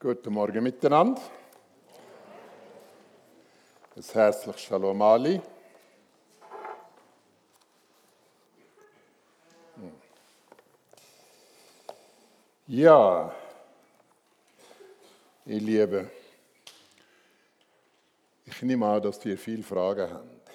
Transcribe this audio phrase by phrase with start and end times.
[0.00, 1.20] Guten Morgen miteinander.
[3.96, 5.40] Ein herzliches Shalom Ali.
[9.74, 9.92] Hm.
[12.68, 13.34] Ja,
[15.46, 16.08] ihr Lieben,
[18.46, 20.50] ich nehme an, dass ihr viele Fragen habt.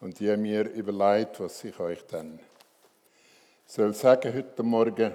[0.00, 2.38] Und habe mir überlegt, was ich euch dann
[3.66, 5.12] soll sagen heute Morgen,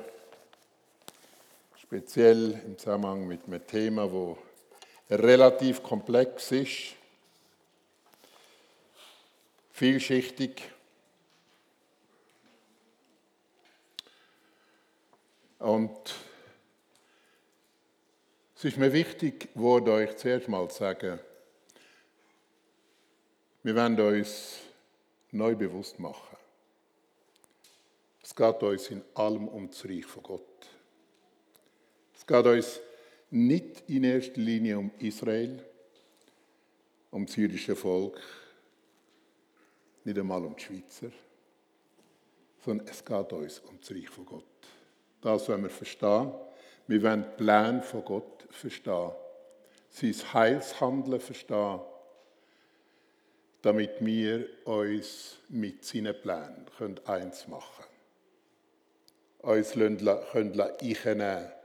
[1.91, 6.95] speziell im Zusammenhang mit einem Thema, das relativ komplex ist,
[9.73, 10.61] vielschichtig.
[15.59, 16.15] Und
[18.55, 21.19] es ist mir wichtig, wurde euch zuerst mal zu sagen,
[23.63, 24.59] wir werden uns
[25.31, 26.37] neu bewusst machen.
[28.23, 30.50] Es geht uns in allem um das Reich von Gott.
[32.31, 32.79] Es geht uns
[33.29, 35.61] nicht in erster Linie um Israel,
[37.09, 38.21] um das jüdische Volk,
[40.05, 41.11] nicht einmal um die Schweizer,
[42.63, 44.45] sondern es geht uns um das Reich von Gott.
[45.19, 46.31] Das wollen wir verstehen.
[46.87, 49.11] Wir wollen die Pläne von Gott verstehen,
[49.89, 51.81] sein Heilshandeln verstehen,
[53.61, 56.65] damit wir uns mit seinen Plänen
[57.07, 57.83] eins machen
[59.41, 61.60] können uns können einnehmen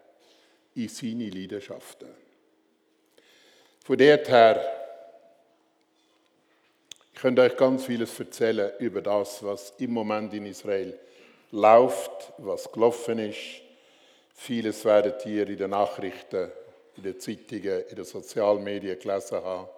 [0.77, 2.09] in seine Leidenschaften.
[3.85, 4.65] Von dort her,
[7.13, 10.99] ich könnte euch ganz vieles erzählen über das, was im Moment in Israel
[11.51, 13.63] läuft, was gelaufen ist.
[14.35, 16.51] Vieles werdet ihr in den Nachrichten,
[16.97, 19.69] in den Zeitungen, in den sozialen Medien gelesen haben.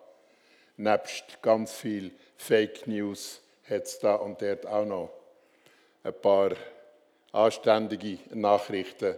[0.77, 5.11] Nebst ganz viel Fake News hat es da und dort auch noch
[6.03, 6.53] ein paar
[7.33, 9.17] anständige Nachrichten.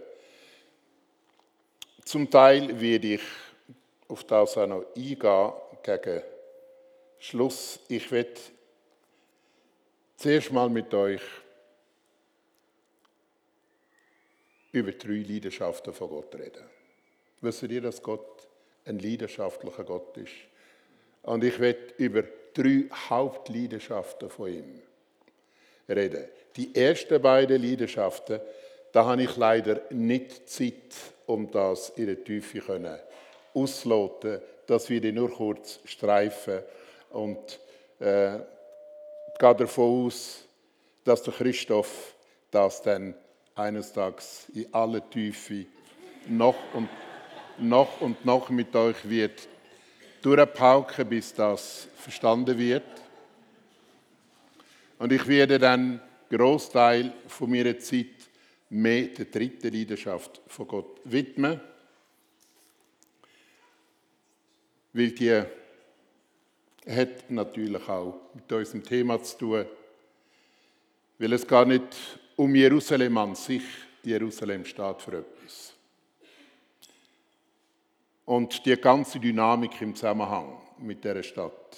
[2.05, 3.21] Zum Teil werde ich
[4.07, 5.51] auf das auch noch eingehen
[5.83, 6.21] gegen
[7.19, 7.79] Schluss.
[7.87, 8.39] Ich werde
[10.17, 11.21] zuerst mal mit euch
[14.71, 16.63] über drei Leidenschaften von Gott reden.
[17.41, 18.47] Wisst ihr, dass Gott
[18.85, 20.31] ein leidenschaftlicher Gott ist?
[21.23, 22.23] Und ich werde über
[22.53, 24.81] drei Hauptleidenschaften von ihm
[25.87, 26.25] reden.
[26.55, 28.39] Die ersten beiden Leidenschaften,
[28.91, 30.95] da habe ich leider nicht Zeit,
[31.33, 32.97] um das in der Tiefe können
[33.53, 34.39] ausloten.
[34.67, 36.59] Das werde ich nur kurz streifen
[37.11, 37.59] und
[37.99, 38.39] äh,
[39.39, 40.45] gehe davon aus,
[41.03, 42.15] dass der Christoph
[42.51, 43.13] das dann
[43.55, 45.65] eines Tages in aller Tiefe
[46.27, 46.89] noch und
[47.57, 49.47] noch und noch mit euch wird
[50.21, 52.83] durchpauken, bis das verstanden wird.
[54.99, 55.99] Und ich werde dann
[56.29, 58.05] Großteil von meiner Zeit
[58.71, 61.59] mehr der dritten Leidenschaft von Gott widmen.
[64.93, 65.43] Weil die
[66.87, 69.65] hat natürlich auch mit unserem Thema zu tun,
[71.19, 71.83] weil es gar nicht
[72.37, 73.63] um Jerusalem an sich,
[74.03, 75.73] Jerusalem steht für etwas.
[78.25, 81.77] Und die ganze Dynamik im Zusammenhang mit der Stadt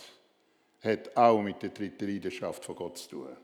[0.84, 3.43] hat auch mit der dritten Leidenschaft von Gott zu tun.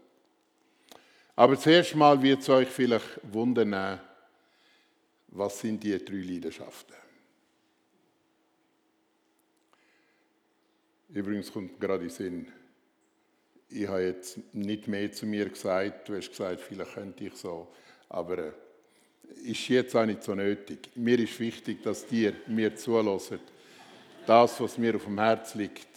[1.40, 3.98] Aber zuerst mal wird es euch vielleicht wundern,
[5.30, 6.96] was sind die drei Leidenschaften?
[11.08, 12.48] Übrigens kommt gerade in Sinn,
[13.70, 17.70] ich habe jetzt nicht mehr zu mir gesagt, du hast gesagt, vielleicht könnte ich so,
[18.10, 18.52] aber äh,
[19.46, 20.90] ist jetzt auch nicht so nötig.
[20.96, 23.40] Mir ist wichtig, dass dir mir zulässt,
[24.28, 25.88] das, was mir auf dem Herz liegt,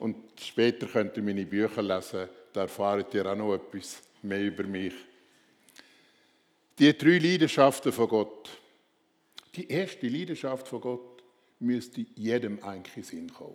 [0.00, 4.64] und später könnt ihr meine Bücher lesen, da erfahrt ihr auch noch etwas mehr über
[4.64, 4.94] mich.
[6.78, 8.50] Die drei Leidenschaften von Gott.
[9.54, 11.22] Die erste Leidenschaft von Gott
[11.60, 13.54] müsste jedem eigentlich in Sinn kommen.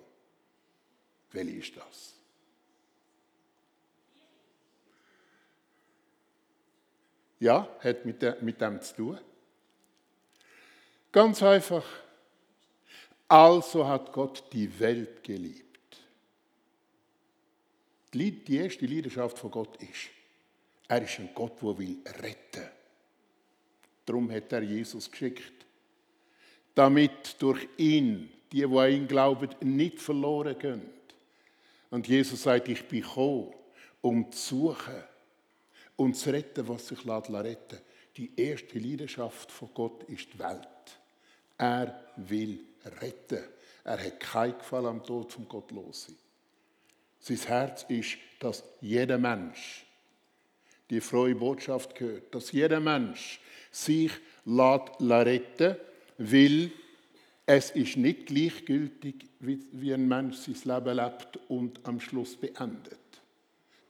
[1.32, 2.16] Welche ist das?
[7.40, 9.20] Ja, hat mit dem zu tun.
[11.12, 11.86] Ganz einfach.
[13.28, 15.70] Also hat Gott die Welt geliebt
[18.14, 20.10] die erste Leidenschaft von Gott ist,
[20.90, 22.68] er ist ein Gott, der will retten.
[24.06, 25.54] Darum hat er Jesus geschickt.
[26.74, 30.82] Damit durch ihn, die, die an ihn glauben, nicht verloren gehen.
[31.92, 33.54] Und Jesus sagt, ich bin gekommen,
[34.02, 35.04] um zu suchen
[35.96, 37.84] und zu retten, was sich retten lässt.
[38.18, 40.68] Die erste Leidenschaft von Gott ist die Welt.
[41.58, 42.62] Er will
[43.00, 43.44] retten.
[43.84, 46.18] Er hat kein Gefallen am Tod vom Gottlosen.
[47.20, 49.86] Sein Herz ist, dass jeder Mensch
[50.90, 53.40] die frohe Botschaft gehört, dass jeder Mensch
[53.72, 54.12] sich
[54.46, 55.76] retten
[56.18, 56.72] will,
[57.46, 63.00] es ist nicht gleichgültig, wie ein Mensch sein Leben lebt und am Schluss beendet.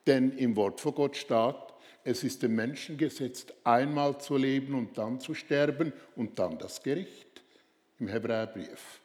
[0.07, 1.55] Denn im Wort von Gott steht,
[2.03, 6.81] es ist dem Menschen gesetzt, einmal zu leben und dann zu sterben und dann das
[6.81, 7.41] Gericht
[7.99, 9.01] im Hebräerbrief.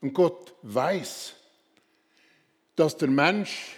[0.00, 1.34] Und Gott weiß,
[2.74, 3.76] dass der Mensch,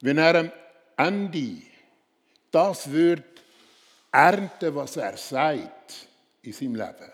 [0.00, 0.52] wenn er
[0.96, 1.62] am Ende.
[2.50, 3.42] Das wird
[4.10, 6.08] ernten, was er sagt
[6.42, 7.12] in seinem Leben,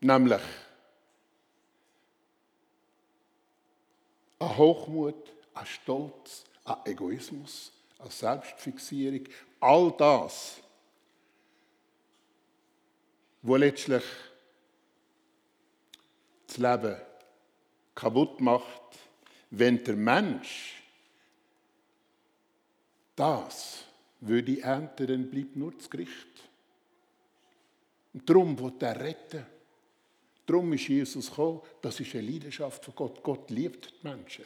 [0.00, 0.42] nämlich
[4.40, 9.26] an Hochmut, an Stolz, an Egoismus, an Selbstfixierung,
[9.60, 10.56] all das,
[13.42, 14.04] wo letztlich
[16.46, 16.96] das Leben
[17.94, 18.98] kaputt macht,
[19.50, 20.82] wenn der Mensch
[23.16, 23.84] das
[24.20, 26.28] würde ernten, dann bleibt nur das Gericht.
[28.12, 29.44] Und darum wird er retten.
[30.46, 31.60] Darum ist Jesus gekommen.
[31.82, 33.22] Das ist eine Leidenschaft von Gott.
[33.22, 34.44] Gott liebt die Menschen.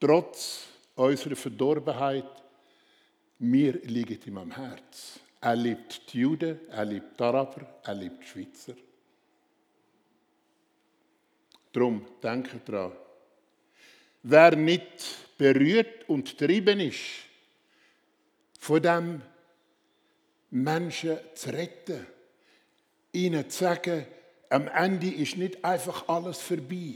[0.00, 2.42] Trotz unserer Verdorbenheit,
[3.38, 5.20] mir liegt ihm am Herz.
[5.40, 8.74] Er liebt die Juden, er liebt die Araber, er liebt die Schweizer.
[11.72, 12.92] Darum denke daran,
[14.22, 16.98] wer nicht berührt und getrieben ist,
[18.58, 19.22] von dem
[20.50, 22.06] Menschen zu retten,
[23.12, 24.06] ihnen zu sagen,
[24.50, 26.94] am Ende ist nicht einfach alles vorbei,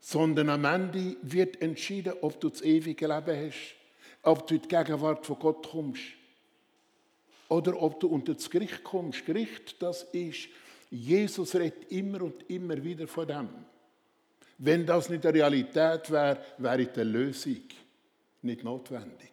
[0.00, 3.74] sondern am Ende wird entschieden, ob du das ewige Leben hast,
[4.22, 6.02] ob du in die Gegenwart von Gott kommst
[7.48, 9.26] oder ob du unter das Gericht kommst.
[9.26, 10.48] Gericht, das ist,
[10.96, 13.48] Jesus redet immer und immer wieder von dem.
[14.58, 17.62] Wenn das nicht eine Realität wäre, wäre die Lösung
[18.42, 19.32] nicht notwendig.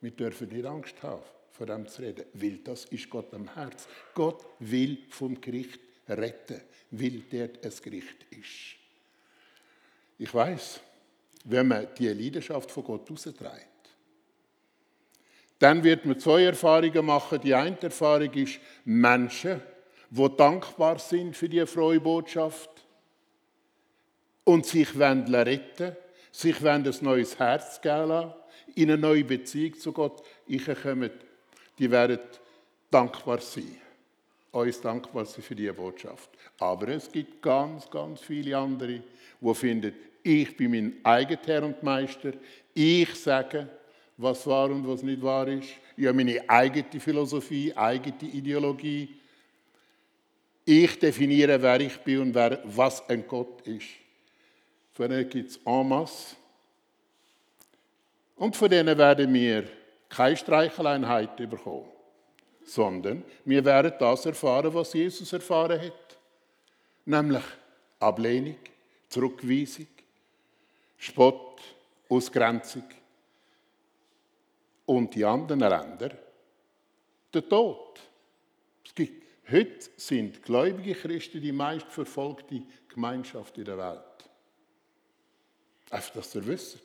[0.00, 3.88] Wir dürfen nicht Angst haben, von dem zu reden, weil das ist Gott am Herz.
[4.14, 8.76] Gott will vom Gericht retten, weil dort ein Gericht ist.
[10.18, 10.80] Ich weiß,
[11.44, 13.68] wenn man die Leidenschaft von Gott austreibt,
[15.58, 17.40] dann wird man zwei Erfahrungen machen.
[17.40, 19.60] Die eine Erfahrung ist Menschen,
[20.16, 22.70] die dankbar sind für die frohe Botschaft
[24.44, 25.96] und sich retten wollen,
[26.30, 28.32] sich ein neues Herz geben lassen,
[28.76, 30.22] in eine neue Beziehung zu Gott
[30.82, 31.10] kommen,
[31.78, 32.20] die werden
[32.90, 33.76] dankbar sein.
[34.52, 36.30] Uns dankbar sein für diese Botschaft.
[36.60, 39.02] Aber es gibt ganz, ganz viele andere,
[39.40, 42.32] die finden, ich bin mein eigener Herr und Meister.
[42.72, 43.68] Ich sage,
[44.16, 45.70] was wahr und was nicht wahr ist.
[45.96, 49.08] Ich habe meine eigene Philosophie, eigene Ideologie.
[50.64, 53.86] Ich definiere, wer ich bin und wer, was ein Gott ist.
[54.92, 56.36] Von denen gibt es masse.
[58.36, 59.68] Und von denen werden wir
[60.08, 61.88] keine Streicheleinheit bekommen,
[62.64, 66.16] sondern wir werden das erfahren, was Jesus erfahren hat.
[67.04, 67.42] Nämlich
[68.00, 68.56] Ablehnung,
[69.08, 69.86] Zurückweisung,
[70.96, 71.60] Spott,
[72.08, 72.84] Ausgrenzung.
[74.86, 76.10] Und die anderen Länder,
[77.32, 78.00] der Tod.
[78.84, 84.00] Es gibt, heute sind gläubige Christen die meistverfolgte Gemeinschaft in der Welt.
[85.90, 86.78] Einfach, dass ihr wisst.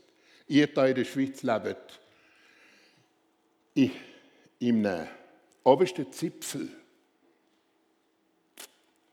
[0.48, 2.00] Ihr hier in der Schweiz lebt
[4.60, 5.08] im
[5.64, 6.70] obersten Zipfel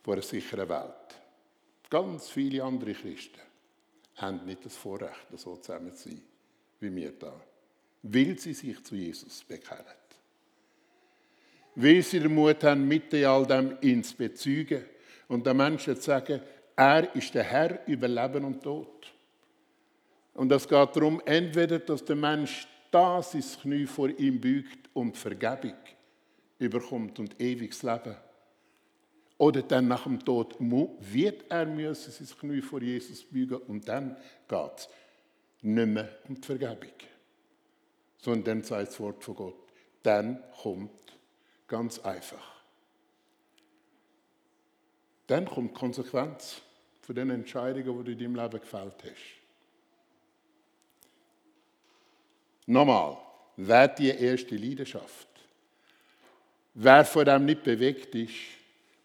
[0.06, 1.16] einer sicheren Welt.
[1.90, 3.40] Ganz viele andere Christen
[4.16, 6.22] haben nicht das Vorrecht, so zusammen zu sein,
[6.80, 7.38] wie wir da.
[8.02, 9.84] Weil sie sich zu Jesus bekennen.
[11.76, 14.16] Weil sie den Mut haben, mit all dem ihn zu
[15.28, 16.40] und den Menschen zu sagen,
[16.74, 19.12] er ist der Herr über Leben und Tod.
[20.34, 25.16] Und es geht darum, entweder, dass der Mensch da sein Knie vor ihm beugt und
[25.16, 25.74] Vergebung
[26.58, 28.16] überkommt und ewiges Leben.
[29.38, 34.16] Oder dann nach dem Tod wird er müssen sein Knie vor Jesus beugen und dann
[34.48, 34.88] geht es
[35.62, 36.92] nicht mehr um die Vergebung.
[38.18, 40.90] Sondern dann sagt das Wort von Gott, dann kommt
[41.66, 42.56] ganz einfach.
[45.26, 46.60] Dann kommt die Konsequenz
[47.02, 49.36] von den Entscheidungen, die du in deinem Leben gefällt hast.
[52.66, 53.16] Nochmal,
[53.56, 55.28] wer die erste Leidenschaft?
[56.74, 58.34] Wer von dem nicht bewegt ist,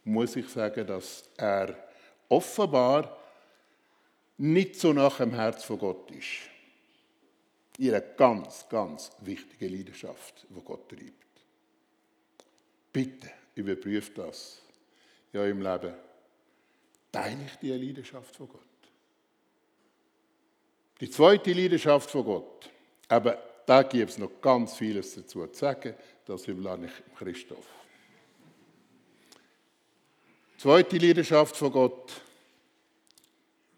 [0.03, 1.75] muss ich sagen, dass er
[2.27, 3.17] offenbar
[4.37, 6.49] nicht so nach dem Herz von Gott ist.
[7.77, 11.20] Ihre ganz, ganz wichtige Leidenschaft, die Gott treibt.
[12.91, 14.61] Bitte überprüft das
[15.33, 15.93] ja im Leben.
[17.11, 18.61] teile ich die Leidenschaft von Gott.
[20.99, 22.69] Die zweite Leidenschaft von Gott,
[23.07, 25.95] aber da gibt es noch ganz vieles dazu zu sagen,
[26.25, 27.65] das überlasse ich Christoph.
[30.53, 32.21] Die zweite Leidenschaft von Gott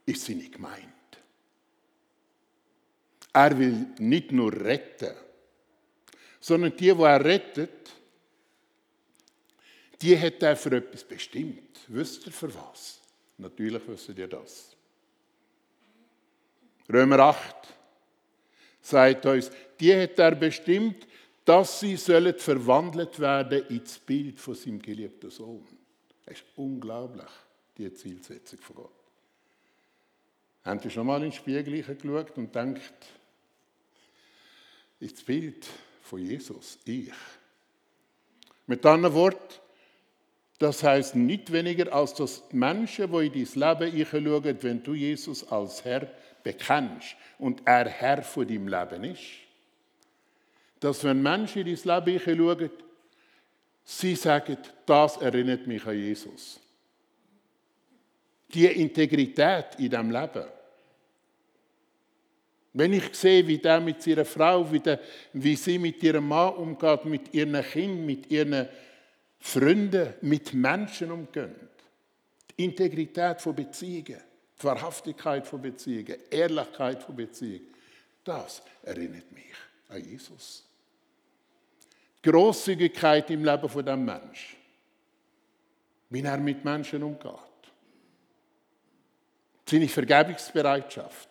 [0.05, 0.89] ist seine Gemeinde.
[3.32, 5.15] Er will nicht nur retten,
[6.39, 7.91] sondern die, die er rettet,
[10.03, 11.79] die hat er für etwas bestimmt.
[11.88, 13.00] Wisst ihr für was?
[13.38, 14.75] Natürlich wisst ihr das.
[16.91, 17.55] Römer 8
[18.81, 21.07] sagt uns, die hat er bestimmt,
[21.45, 25.65] dass sie sollen verwandelt werden ins Bild von seinem geliebten Sohn.
[26.25, 27.31] Das ist unglaublich,
[27.77, 28.91] die Zielsetzung von Gott.
[30.65, 32.93] Haben Sie schon mal in den Spiegel geschaut und denkt,
[35.00, 35.65] ins Bild
[36.01, 37.12] von Jesus, ich.
[38.67, 39.53] Mit anderen Worten,
[40.63, 45.46] das heißt nicht weniger, als dass Menschen, die in dein Leben schauen, wenn du Jesus
[45.51, 46.08] als Herr
[46.41, 49.22] bekennst und er Herr von deinem Leben ist,
[50.79, 52.70] dass wenn Menschen in dein Leben schauen,
[53.84, 56.62] sie sagen, das erinnert mich an Jesus.
[58.53, 60.46] Die Integrität in diesem Leben.
[62.72, 65.01] Wenn ich sehe, wie der mit ihrer Frau, wie, der,
[65.34, 68.70] wie sie mit ihrem Mann umgeht, mit ihren Kindern, mit ihren
[69.46, 71.54] Freunden, mit Menschen umgehen.
[72.50, 74.22] Die Integrität von Beziehungen,
[74.58, 77.68] die Wahrhaftigkeit von Beziehungen, Ehrlichkeit von Beziehungen,
[78.24, 79.54] das erinnert mich
[79.90, 80.64] an Jesus.
[82.24, 84.56] Die Grosszügigkeit im Leben von dem Menschen,
[86.10, 87.34] wie er mit Menschen umgeht.
[89.66, 91.30] Seine Vergebungsbereitschaft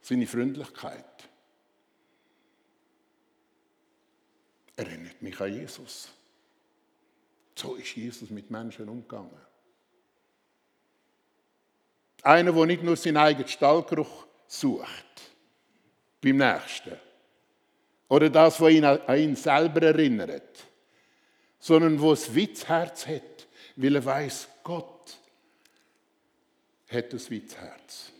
[0.00, 1.28] seine Freundlichkeit
[4.76, 6.13] erinnert mich an Jesus.
[7.54, 9.40] So ist Jesus mit Menschen umgegangen.
[12.22, 15.30] Einer, der nicht nur seinen eigenen Stallgeruch sucht,
[16.20, 16.96] beim Nächsten,
[18.08, 20.64] oder das, was ihn an ihn selber erinnert,
[21.58, 23.46] sondern wo es Witzherz hat,
[23.76, 25.18] weil er weiß, Gott
[26.88, 28.12] hat das Witzherz.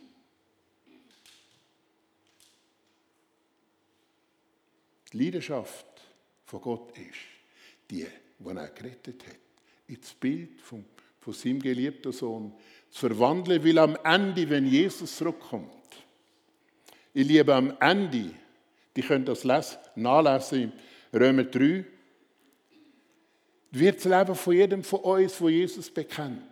[5.12, 5.86] Die Leidenschaft
[6.44, 7.18] von Gott ist
[7.90, 8.06] die,
[8.38, 9.38] die er gerettet hat,
[9.86, 10.84] ins Bild von,
[11.20, 12.52] von seinem geliebten Sohn
[12.90, 15.70] zu verwandeln, weil am Ende, wenn Jesus zurückkommt,
[17.12, 18.30] ich liebe am Ende,
[18.96, 20.72] die können das lesen, nachlesen im
[21.20, 21.84] Römer 3,
[23.70, 26.42] wird das Leben von jedem von uns, wo Jesus bekennt,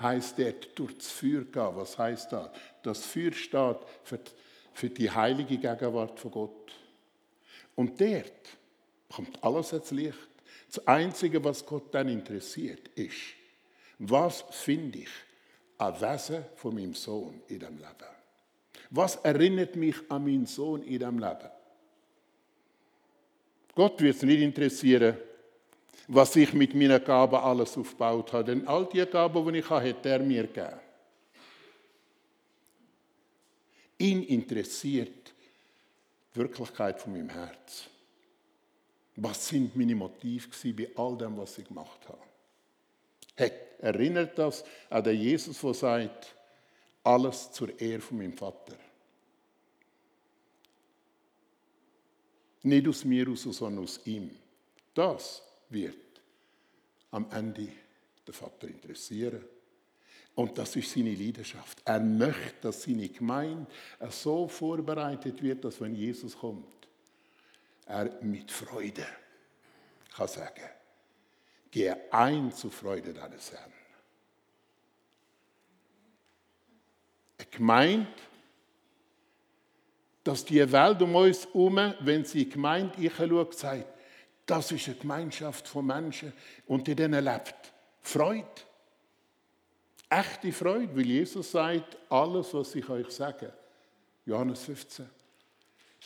[0.00, 1.76] heißt er das Feuer gehen.
[1.76, 2.50] Was heißt das?
[2.82, 4.20] Das Feuer steht für,
[4.72, 6.72] für die heilige Gegenwart von Gott.
[7.74, 8.32] Und dort
[9.10, 10.35] kommt alles ins Licht.
[10.76, 13.16] Das Einzige, was Gott dann interessiert, ist,
[13.98, 15.08] was finde ich
[15.78, 18.14] an Wesen von meinem Sohn in dem Leben?
[18.90, 21.48] Was erinnert mich an meinen Sohn in dem Leben?
[23.74, 25.16] Gott wird es nicht interessieren,
[26.08, 28.44] was ich mit meinen Gaben alles aufgebaut habe.
[28.44, 30.78] Denn all die Gaben, die ich habe, hat er mir gegeben.
[33.96, 35.32] Ihn interessiert
[36.34, 37.88] die Wirklichkeit von meinem Herz.
[39.16, 42.22] Was sind meine Motive bei all dem, was ich gemacht habe?
[43.34, 46.34] Hey, erinnert das an den Jesus, der sagt,
[47.02, 48.76] alles zur Ehre von meinem Vater.
[52.62, 54.30] Nicht aus mir aus, sondern aus ihm.
[54.92, 55.96] Das wird
[57.10, 57.68] am Ende
[58.26, 59.44] den Vater interessieren.
[60.34, 61.80] Und das ist seine Leidenschaft.
[61.84, 63.66] Er möchte, dass seine Gemeinde
[64.10, 66.66] so vorbereitet wird, dass wenn Jesus kommt,
[67.86, 69.06] er mit Freude.
[70.14, 70.68] Kann sagen,
[71.70, 73.72] gehe ein zur Freude deines Herrn.
[77.38, 78.08] Eine Gemeinde,
[80.24, 83.86] dass die Welt um uns herum, wenn sie Gemeinde schaut, sagt,
[84.46, 86.32] das ist eine Gemeinschaft von Menschen
[86.66, 88.46] und in denen lebt Freude.
[90.08, 93.52] Echte Freude, weil Jesus sagt, alles, was ich euch sage,
[94.24, 95.08] Johannes 15,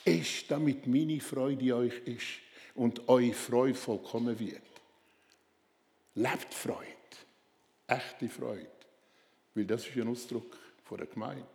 [0.04, 2.26] ist, damit meine Freude in euch ist
[2.74, 4.62] und eure Freude vollkommen wird.
[6.14, 6.86] Lebt Freude,
[7.86, 8.70] echte Freude,
[9.54, 10.56] weil das ist ein Ausdruck
[10.90, 11.46] der Gemeinde.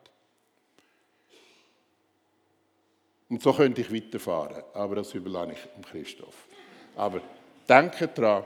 [3.27, 6.47] Und so könnte ich weiterfahren, aber das überlasse ich Christoph.
[6.95, 7.21] Aber
[7.67, 8.45] denke daran,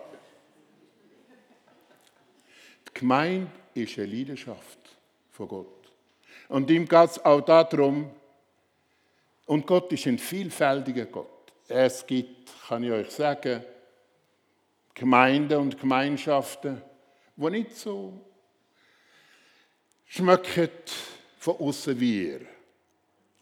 [2.87, 4.79] die Gemeinde ist eine Leidenschaft
[5.31, 5.67] von Gott.
[6.47, 8.09] Und ihm geht es auch darum,
[9.49, 11.51] und Gott ist ein vielfältiger Gott.
[11.67, 13.63] Es gibt, kann ich euch sagen,
[14.93, 16.79] Gemeinden und Gemeinschaften,
[17.35, 18.13] die nicht so
[20.05, 20.69] schmecken
[21.39, 22.41] von außen wie ihr,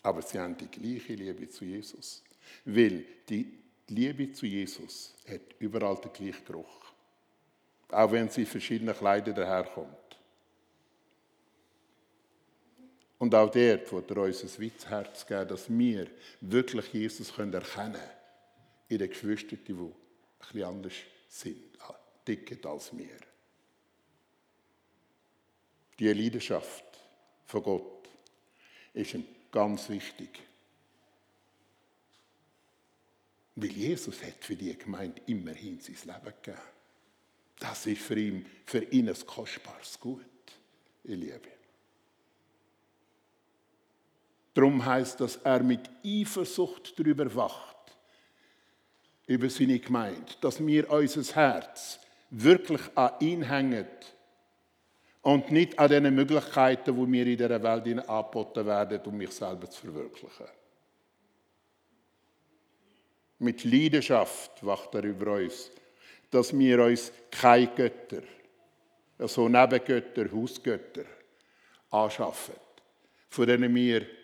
[0.02, 2.24] aber sie haben die gleiche Liebe zu Jesus.
[2.64, 3.60] Weil die
[3.90, 6.86] Liebe zu Jesus hat überall den gleichen Geruch.
[7.90, 10.07] Auch wenn sie in verschiedenen Kleidern daherkommt.
[13.20, 16.08] Und auch dort wird er uns ein weites Herz geben, dass wir
[16.42, 18.02] wirklich Jesus erkennen können.
[18.90, 19.74] In den Geschwistern, die
[20.40, 20.94] bisschen anders
[21.28, 21.58] sind,
[22.28, 23.20] dicken als wir.
[26.00, 26.86] Die Leidenschaft
[27.46, 28.10] von Gott
[28.94, 30.40] ist ihm ganz wichtig.
[33.56, 36.62] Weil Jesus hat für die Gemeinde immerhin sein Leben gegeben.
[37.58, 40.22] Das ist für ihn, für ihn ein kostbares Gut,
[41.04, 41.57] ich liebe.
[44.58, 47.76] Darum heißt, dass er mit Eifersucht darüber wacht,
[49.28, 52.00] über seine Gemeinde, dass wir unser Herz
[52.32, 53.86] wirklich an ihn hängen
[55.22, 59.70] und nicht an den Möglichkeiten, die mir in dieser Welt angeboten werden, um mich selber
[59.70, 60.48] zu verwirklichen.
[63.38, 65.70] Mit Leidenschaft wacht er über uns,
[66.32, 68.24] dass wir uns keine Götter,
[69.20, 71.06] also Nebengötter, Hausgötter,
[71.92, 72.56] anschaffen,
[73.30, 74.17] von denen wir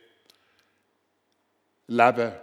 [1.88, 2.34] Leben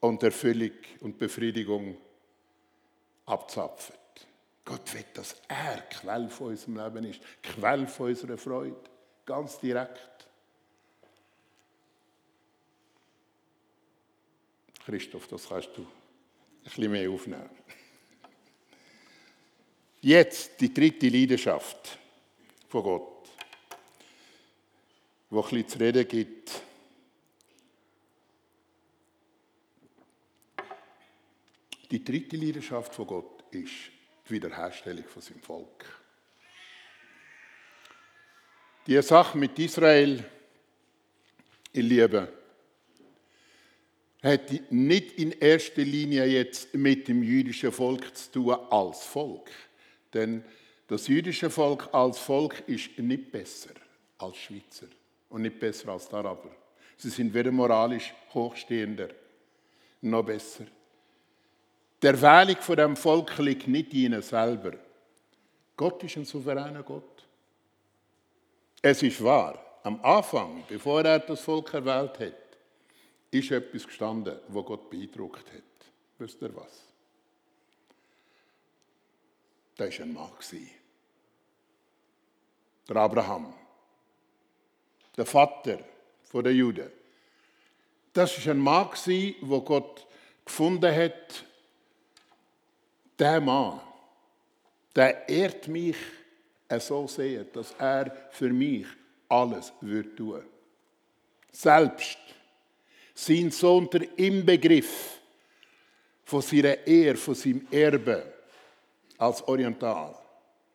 [0.00, 1.96] und Erfüllung und Befriedigung
[3.26, 3.94] abzapfen.
[4.64, 8.76] Gott will, dass er Quell von unserem Leben ist, Quell von unserer Freude,
[9.24, 10.26] ganz direkt.
[14.84, 15.88] Christoph, das kannst du ein
[16.64, 17.50] bisschen mehr aufnehmen.
[20.00, 21.98] Jetzt die dritte Leidenschaft
[22.68, 23.30] von Gott,
[25.30, 26.63] wo ein bisschen zu reden gibt
[31.94, 33.70] Die dritte Leidenschaft von Gott ist
[34.26, 35.84] die Wiederherstellung von seinem Volk.
[38.84, 40.24] Die Sache mit Israel,
[41.72, 42.32] ich liebe,
[44.24, 49.48] hat nicht in erster Linie jetzt mit dem jüdischen Volk zu tun als Volk.
[50.12, 50.44] Denn
[50.88, 53.74] das jüdische Volk als Volk ist nicht besser
[54.18, 54.88] als Schweizer
[55.28, 56.50] und nicht besser als Araber.
[56.96, 59.10] Sie sind weder moralisch hochstehender
[60.00, 60.66] noch besser.
[62.04, 64.72] Der Wählung von dem Volk liegt nicht ihnen selber.
[65.74, 67.26] Gott ist ein souveräner Gott.
[68.82, 72.58] Es ist wahr, am Anfang, bevor er das Volk erwählt hat,
[73.30, 75.62] ist etwas gestanden, wo Gott beeindruckt hat.
[76.18, 76.82] Wisst ihr was?
[79.78, 80.30] Da war ein Mann.
[82.86, 83.54] Der Abraham.
[85.16, 85.78] Der Vater
[86.34, 86.90] der Juden.
[88.12, 88.90] Das war ein Mann,
[89.40, 90.06] wo Gott
[90.44, 91.46] gefunden hat
[93.18, 93.80] der Mann,
[94.94, 95.96] der ehrt mich
[96.78, 98.86] so sehr, dass er für mich
[99.28, 100.42] alles wird tun.
[101.50, 102.18] Selbst
[103.14, 105.20] sein Sohn der Inbegriff
[106.24, 108.32] von seiner Ehre, von seinem Erbe
[109.18, 110.16] als Oriental,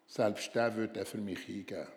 [0.07, 1.87] selbst der wird er für mich hingeben.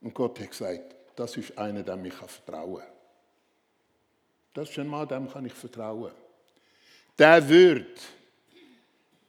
[0.00, 2.88] Und Gott hat gesagt, das ist einer, dem ich vertrauen kann.
[4.52, 6.12] Das ist ein Mann, dem kann ich vertrauen.
[7.18, 8.00] Der wird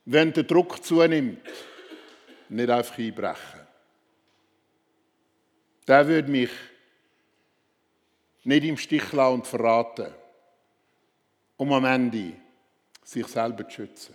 [0.06, 1.42] wenn der Druck zunimmt,
[2.48, 3.60] nicht einfach einbrechen.
[5.86, 6.50] Der würde mich
[8.44, 10.14] nicht im Stich lassen und verraten,
[11.56, 12.34] um am Ende
[13.02, 14.14] sich selber zu schützen.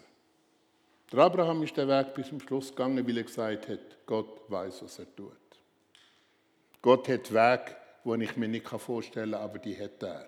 [1.12, 4.84] Der Abraham ist den Weg bis zum Schluss gegangen, weil er gesagt hat, Gott weiß,
[4.84, 5.36] was er tut.
[6.82, 7.76] Gott hat Weg,
[8.06, 10.28] wo ich mir nicht vorstellen kann, aber die hat er.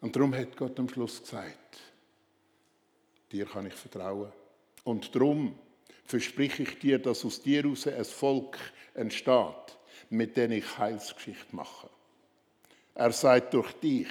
[0.00, 1.91] Und darum hat Gott am Schluss gesagt,
[3.32, 4.32] dir kann ich vertrauen.
[4.84, 5.58] Und darum
[6.04, 8.58] verspreche ich dir, dass aus dir heraus ein Volk
[8.94, 9.78] entsteht,
[10.10, 11.88] mit dem ich Heilsgeschichte mache.
[12.94, 14.08] Er sagt durch dich,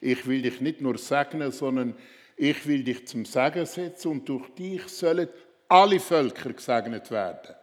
[0.00, 1.96] ich will dich nicht nur segnen, sondern
[2.36, 5.28] ich will dich zum Segen setzen und durch dich sollen
[5.68, 7.54] alle Völker gesegnet werden.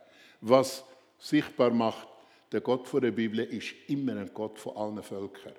[0.42, 0.84] Was
[1.20, 2.08] sichtbar macht,
[2.52, 5.54] der Gott der Bibel ist immer ein Gott von allen Völkern.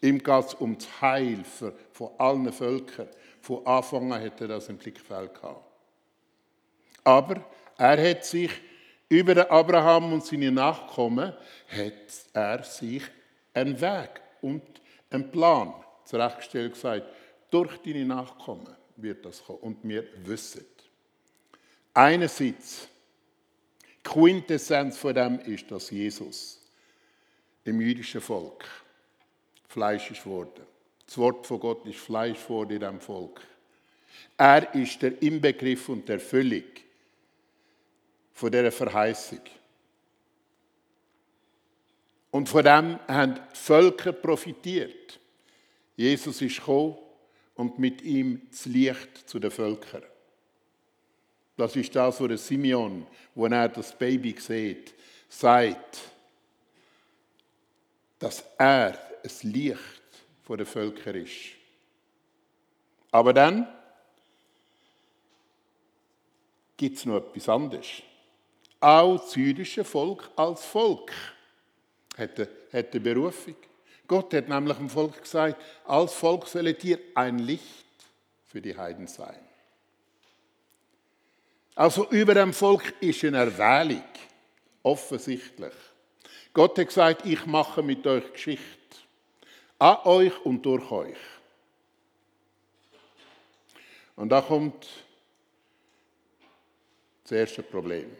[0.00, 1.44] Ihm geht es um das Heil
[1.92, 3.08] von allen Völkern.
[3.48, 5.64] Von Anfang an hat er das im Blickfeld gehabt.
[7.02, 7.42] Aber
[7.78, 8.50] er hat sich
[9.08, 11.32] über Abraham und seine Nachkommen
[11.66, 13.02] hat er sich
[13.54, 14.62] einen Weg und
[15.08, 15.72] einen Plan
[16.04, 17.06] zurechtgestellt gesagt,
[17.50, 19.60] durch deine Nachkommen wird das kommen.
[19.60, 20.66] Und wir wissen,
[21.94, 22.86] einerseits,
[24.04, 26.60] Quintessenz von dem ist, dass Jesus
[27.64, 28.66] im jüdischen Volk
[29.68, 30.66] Fleisch ist geworden.
[31.08, 33.40] Das Wort von Gott ist Fleisch geworden in Volk.
[34.36, 36.64] Er ist der Inbegriff und der Erfüllung
[38.34, 39.40] von dieser Verheißung.
[42.30, 45.18] Und von dem haben die Völker profitiert.
[45.96, 46.98] Jesus ist gekommen
[47.54, 50.02] und mit ihm das Licht zu den Völkern.
[51.56, 54.92] Das ist das, was Simeon, wo er das Baby sieht,
[55.26, 56.00] sagt,
[58.18, 58.92] dass er
[59.24, 59.97] ein Licht
[60.48, 61.56] der Völker ist.
[63.10, 63.66] Aber dann
[66.76, 68.02] gibt es noch etwas anderes.
[68.80, 71.12] Auch das jüdische Volk als Volk
[72.16, 73.56] hat eine, Berufung.
[74.06, 77.64] Gott hat nämlich dem Volk gesagt, als Volk sollet ihr ein Licht
[78.46, 79.38] für die Heiden sein.
[81.74, 84.04] Also über dem Volk ist eine Erwählung,
[84.82, 85.74] offensichtlich.
[86.52, 88.77] Gott hat gesagt, ich mache mit euch Geschichte.
[89.78, 91.16] An euch und durch euch.
[94.16, 94.88] Und da kommt
[97.22, 98.10] das erste Problem.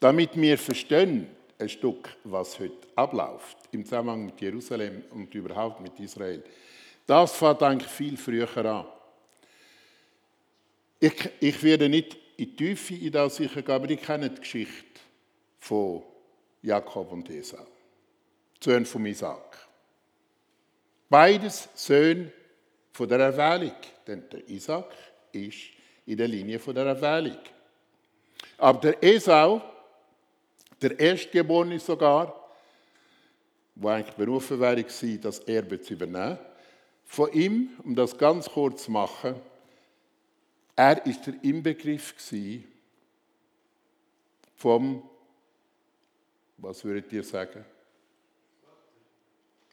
[0.00, 5.98] Damit wir verstehen, ein Stück, was heute abläuft, im Zusammenhang mit Jerusalem und überhaupt mit
[6.00, 6.42] Israel,
[7.06, 8.86] das fängt eigentlich viel früher an.
[11.00, 14.40] Ich, ich werde nicht in die Tiefe in das sicher gehen, aber ich kenne die
[14.40, 15.00] Geschichte
[15.58, 16.02] von
[16.66, 17.64] Jakob und Esau,
[18.60, 19.56] Söhne von Isaac.
[21.08, 22.32] Beides Söhne
[22.92, 24.92] von der Erwählung, denn der Isaac
[25.30, 25.58] ist
[26.06, 27.38] in der Linie von der Erwählung.
[28.58, 29.62] Aber der Esau
[30.82, 32.34] der Erstgeborene sogar,
[33.76, 36.38] wo eigentlich berufen wäre, das Erbe zu übernehmen,
[37.04, 39.36] von ihm, um das ganz kurz zu machen,
[40.74, 42.14] er ist der Inbegriff
[44.56, 45.08] vom,
[46.58, 47.64] was würdet ihr sagen?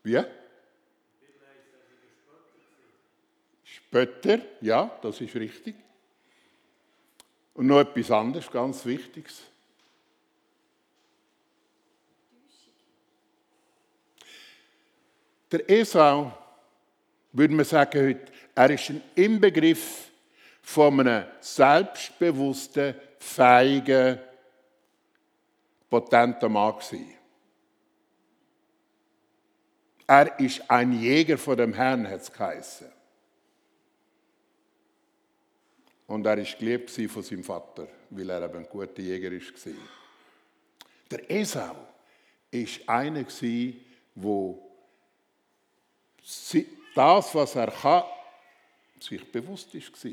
[0.04, 0.22] Wie?
[3.64, 5.76] Spötter, ja, das ist richtig.
[7.54, 9.44] Und noch etwas anderes, ganz Wichtiges.
[15.52, 16.36] Der Esau,
[17.32, 20.10] würde man sagen heute, er ist ein Inbegriff
[20.64, 24.20] von einem selbstbewussten, feigen,
[25.94, 27.14] potenten Mann gewesen.
[30.08, 32.92] Er ist ein Jäger von dem Herrn, hat es geheißen.
[36.08, 39.74] Und er ist geliebt von seinem Vater, weil er eben ein guter Jäger war.
[41.12, 41.76] Der Esau
[42.50, 43.74] ist einer, der
[46.96, 48.04] das, was er kann,
[49.00, 50.12] sich bewusst war.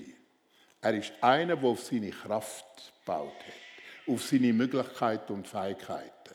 [0.83, 3.70] Er ist einer, der auf seine Kraft gebaut hat,
[4.13, 6.35] auf seine Möglichkeiten und Fähigkeiten.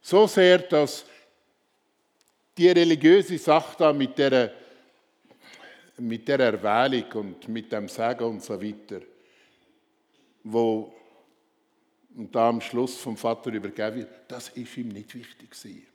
[0.00, 1.04] So sehr, dass
[2.56, 4.52] die religiöse Sache da mit der,
[5.98, 9.00] mit der Erwählung und mit dem Sagen und so weiter,
[10.44, 10.92] wo
[12.14, 15.86] und da am Schluss vom Vater übergeben wird, das ist ihm nicht wichtig gewesen.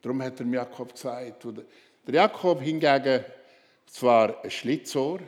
[0.00, 1.46] Darum hat er Jakob gesagt.
[2.06, 3.24] Der Jakob hingegen
[3.86, 5.20] zwar ein Schlitzohr,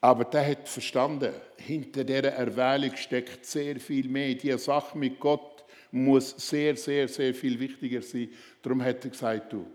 [0.00, 4.34] aber der hat verstanden, hinter dieser Erwählung steckt sehr viel mehr.
[4.34, 8.30] Die Sache mit Gott muss sehr, sehr, sehr viel wichtiger sein.
[8.62, 9.66] Darum hat er gesagt, du,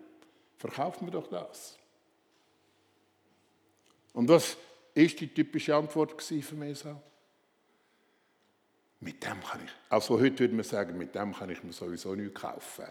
[0.58, 1.78] verkauf mir doch das.
[4.14, 4.58] Und was
[4.94, 7.02] ist die typische Antwort von Esau?
[9.00, 12.14] Mit dem kann ich, also heute würde man sagen, mit dem kann ich mir sowieso
[12.14, 12.86] nichts kaufen.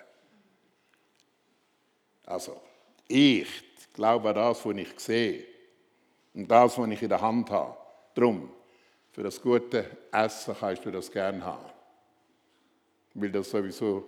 [2.24, 2.60] Also,
[3.06, 3.46] ich
[3.92, 5.49] glaube an das, was ich sehe
[6.34, 7.76] und das, was ich in der Hand habe.
[8.14, 8.50] Drum,
[9.12, 11.70] für das gute Essen kannst du das gerne haben.
[13.14, 14.04] Weil das sowieso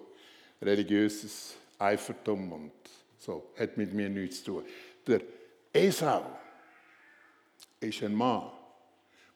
[0.60, 2.72] religiöses Eifertum und
[3.18, 4.64] so hat mit mir nichts zu tun.
[5.06, 5.20] Der
[5.72, 6.24] Esau
[7.80, 8.50] ist ein Mann,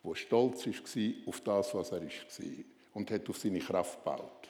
[0.05, 4.49] der stolz war auf das, was er war und hat auf seine Kraft gebaut,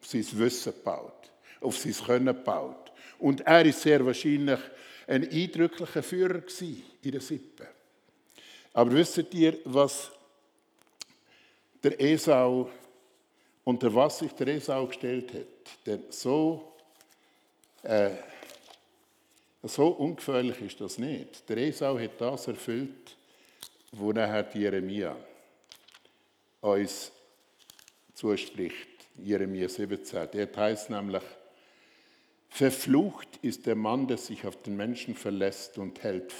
[0.00, 2.92] auf sein Wissen gebaut, auf sein Können gebaut.
[3.18, 4.60] Und er ist sehr wahrscheinlich
[5.06, 6.42] ein eindrücklicher Führer
[7.02, 7.68] in der Sippe.
[8.72, 10.10] Aber wisst ihr, was
[11.82, 12.70] der Esau,
[13.64, 15.86] unter was sich der Esau gestellt hat?
[15.86, 16.72] Denn so,
[17.82, 18.10] äh,
[19.62, 21.48] so ungefährlich ist das nicht.
[21.48, 23.16] Der Esau hat das erfüllt,
[23.92, 25.16] wo nachher Jeremia
[26.60, 27.12] uns
[28.14, 28.88] zuspricht.
[29.16, 30.30] Jeremia 17.
[30.32, 31.22] Der heißt nämlich,
[32.54, 36.32] Verflucht ist der Mann, der sich auf den Menschen verlässt und hält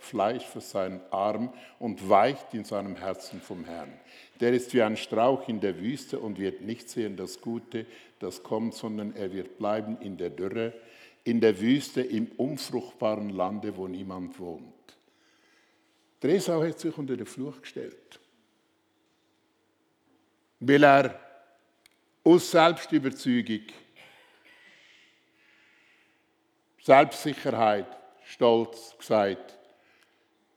[0.00, 3.90] Fleisch für seinen Arm und weicht in seinem Herzen vom Herrn.
[4.38, 7.86] Der ist wie ein Strauch in der Wüste und wird nicht sehen das Gute,
[8.18, 10.74] das kommt, sondern er wird bleiben in der Dürre,
[11.24, 14.74] in der Wüste, im unfruchtbaren Lande, wo niemand wohnt.
[16.20, 18.20] Der Esau hat sich unter den Fluch gestellt.
[20.60, 21.18] Weil er
[22.24, 23.62] aus Selbstüberzeugung,
[26.82, 27.86] Selbstsicherheit,
[28.24, 29.56] Stolz gesagt,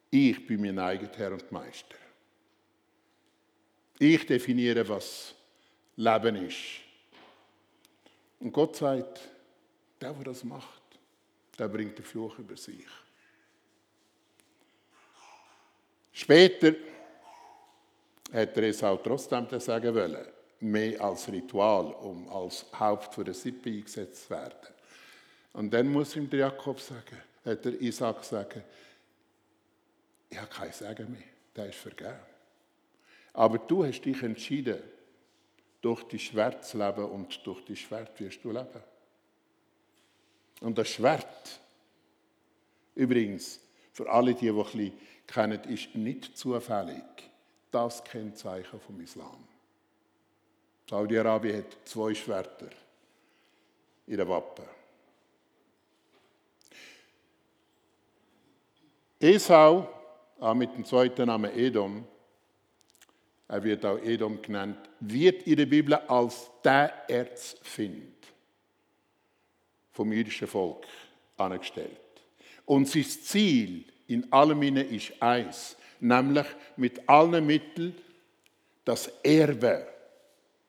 [0.09, 1.95] ich bin mein eigener Herr und Meister.
[3.99, 5.35] Ich definiere, was
[5.95, 6.81] Leben ist.
[8.39, 9.21] Und Gott sagt,
[10.01, 10.81] der, der das macht,
[11.59, 12.87] der bringt den Fluch über sich.
[16.11, 16.73] Später
[18.33, 20.27] hat er es auch trotzdem sagen wollen,
[20.59, 24.74] mehr als Ritual, um als Haupt der Sippe eingesetzt zu werden.
[25.55, 28.61] Und dann muss ihm der Jakob sagen, hat der Isaac sagen,
[30.29, 31.23] ich habe kein Sagen mehr,
[31.55, 32.19] der ist vergeben.
[33.31, 34.81] Aber du hast dich entschieden,
[35.81, 38.83] durch die Schwert zu leben und durch die Schwert wirst du leben.
[40.59, 41.59] Und das Schwert,
[42.93, 43.61] übrigens,
[43.93, 44.91] für alle, die, die
[45.25, 47.03] kennen, ist nicht zufällig
[47.71, 49.47] das Kennzeichen vom Islam.
[50.89, 52.69] Saudi-Arabien hat zwei Schwerter
[54.07, 54.65] in der Wappen.
[59.25, 59.87] Esau,
[60.39, 62.05] auch mit dem zweiten Namen Edom,
[63.47, 68.13] er wird auch Edom genannt, wird in der Bibel als der Erzfind
[69.91, 70.85] vom jüdischen Volk
[71.37, 71.97] angestellt.
[72.65, 76.45] Und sein Ziel in allem ist eins, nämlich
[76.77, 77.95] mit allen Mitteln
[78.83, 79.87] das Erbe,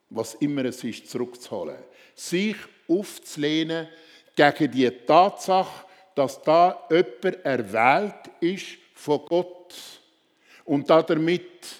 [0.09, 1.77] was immer es ist, zurückzuholen.
[2.15, 2.55] Sich
[2.87, 3.87] aufzulehnen
[4.35, 5.85] gegen die Tatsache,
[6.17, 9.75] dass da jemand erwählt ist von Gott
[10.65, 11.75] und damit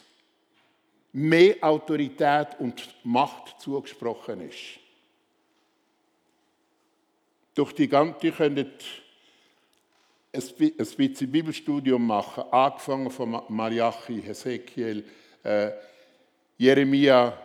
[1.11, 4.79] mehr Autorität und Macht zugesprochen ist.
[7.55, 8.83] Durch die ganze, ihr könnt ein
[10.31, 15.03] bisschen Bibelstudium machen, angefangen von Malachi, Hesekiel,
[15.41, 15.71] äh,
[16.59, 17.41] Jeremia.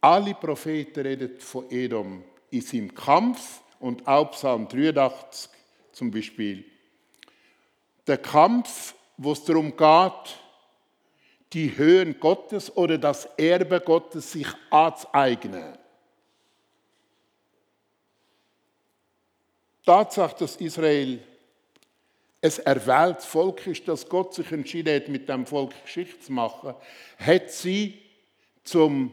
[0.00, 5.61] Alle Propheten reden von Edom in seinem Kampf und auch Psalm 83
[5.92, 6.64] zum Beispiel.
[8.06, 10.38] Der Kampf, wo es darum geht,
[11.52, 15.78] die Höhen Gottes oder das Erbe Gottes sich anzueignen.
[19.84, 21.20] Tatsache, dass Israel
[22.40, 26.74] ein erwähltes Volk ist, dass Gott sich entschieden hat, mit dem Volk Geschichte zu machen,
[27.18, 28.00] hat sie
[28.64, 29.12] zum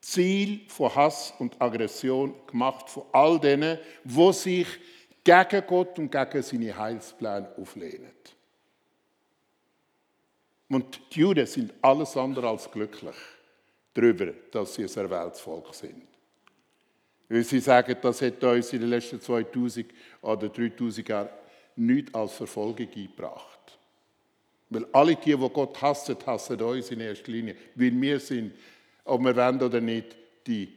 [0.00, 4.66] Ziel von Hass und Aggression gemacht von all denen, wo sich
[5.26, 8.12] gegen Gott und gegen seine Heilspläne auflehnen.
[10.68, 13.16] Und die Juden sind alles andere als glücklich
[13.92, 16.06] darüber, dass sie ein erwähltes Volk sind.
[17.28, 19.86] Weil sie sagen, das hat uns in den letzten 2000
[20.22, 21.28] oder 3000 Jahren
[21.74, 23.78] nichts als Verfolgung eingebracht.
[24.70, 27.56] Weil alle die, die Gott hassen, hassen uns in erster Linie.
[27.74, 28.52] Weil wir sind,
[29.04, 30.72] ob wir wollen oder nicht, die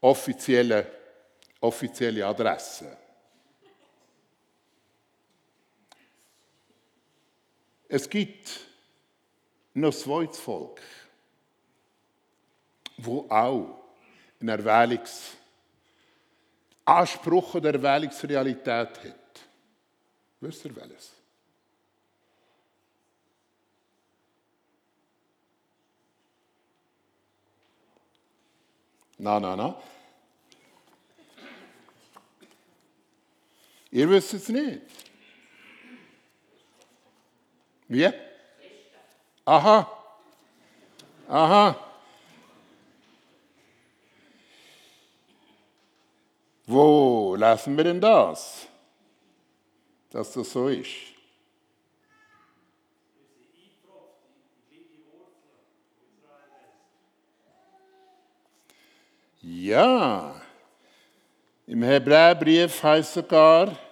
[0.00, 0.86] offizielle,
[1.66, 2.96] offizielle Adresse.
[7.88, 8.60] Es gibt
[9.74, 10.80] noch ein zweites Volk,
[12.98, 13.84] wo auch
[14.40, 15.36] ein Erwählungs
[16.84, 19.40] Anspruch oder Erwählungsrealität hat.
[20.40, 21.12] Wisst ihr welches?
[29.18, 29.82] Na, na, na.
[33.96, 34.82] Ihr wisst es nicht.
[37.88, 38.10] Wie?
[39.46, 39.90] Aha.
[41.26, 41.76] Aha.
[46.66, 48.66] Wo lassen wir denn das,
[50.10, 50.90] dass das so ist?
[59.40, 60.38] Ja,
[61.66, 63.85] im Hebräerbrief heißt sogar,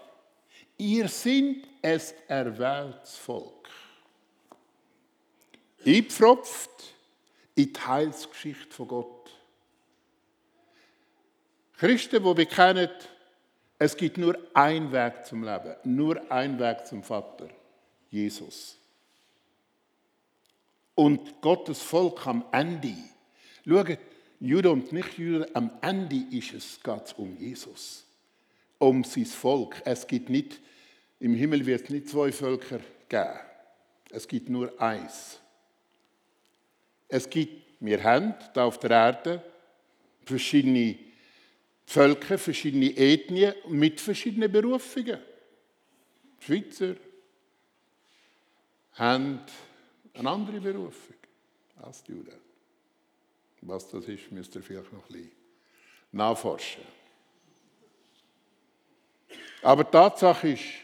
[0.85, 3.68] ihr seid es erwähltes Volk.
[5.85, 6.70] Eingepfropft
[7.55, 9.31] in die Heilsgeschichte von Gott.
[11.77, 12.90] Christen, die bekennen,
[13.79, 17.49] es gibt nur einen Weg zum Leben, nur einen Weg zum Vater,
[18.11, 18.77] Jesus.
[20.94, 22.94] Und Gottes Volk am Ende,
[23.66, 23.99] schaut,
[24.40, 28.05] Juden und Nichtjuden, am Ende ist es geht um Jesus,
[28.79, 29.83] um sein Volk.
[29.85, 30.61] Es gibt nicht,
[31.25, 33.41] im Himmel wird es nicht zwei Völker geben.
[34.11, 35.41] Es gibt nur eins.
[37.09, 39.43] Es gibt, wir haben da auf der Erde
[40.27, 40.99] verschiedene
[41.87, 45.19] Völker, verschiedene Ethnien mit verschiedenen Berufungen.
[46.41, 46.95] Schweizer,
[48.93, 49.41] haben
[50.13, 51.17] eine andere Berufung
[51.81, 52.39] als die Juden.
[53.63, 55.33] Was das ist, müsst ihr vielleicht noch ein bisschen
[56.13, 56.83] nachforschen.
[59.63, 60.84] Aber die Tatsache ist,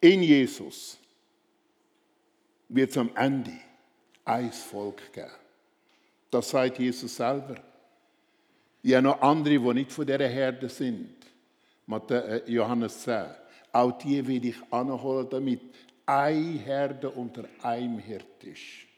[0.00, 0.98] in Jesus
[2.68, 3.52] wird es am Ende
[4.24, 5.30] ein Volk geben.
[6.30, 7.56] Das sagt Jesus selber.
[8.82, 11.16] Habe noch andere, die nicht von dieser Herde sind.
[12.10, 13.26] Äh, Johannes 10.
[13.72, 15.60] Auch die will ich anholen, damit
[16.06, 18.88] eine Herde unter einem Hirt ist.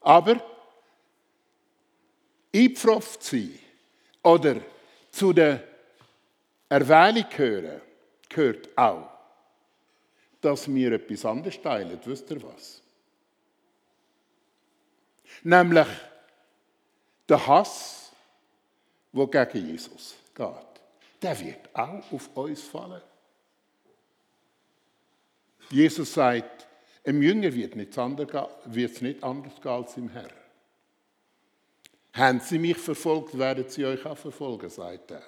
[0.00, 0.42] Aber
[2.54, 3.58] eingepfropft sein
[4.22, 4.56] oder
[5.10, 5.62] zu der
[6.68, 7.80] Erwählung gehören,
[8.28, 9.08] gehört auch,
[10.40, 11.98] dass wir etwas anderes teilen.
[12.04, 12.82] Wisst ihr was?
[15.42, 15.88] Nämlich
[17.28, 18.12] der Hass,
[19.12, 20.48] der gegen Jesus geht.
[21.20, 23.02] Der wird auch auf uns fallen.
[25.70, 26.66] Jesus sagt,
[27.04, 27.76] im Jünger wird es
[29.00, 30.32] nicht anders gehen als im Herrn.
[32.12, 35.22] Haben sie mich verfolgt, werden sie euch auch verfolgen, sagt er.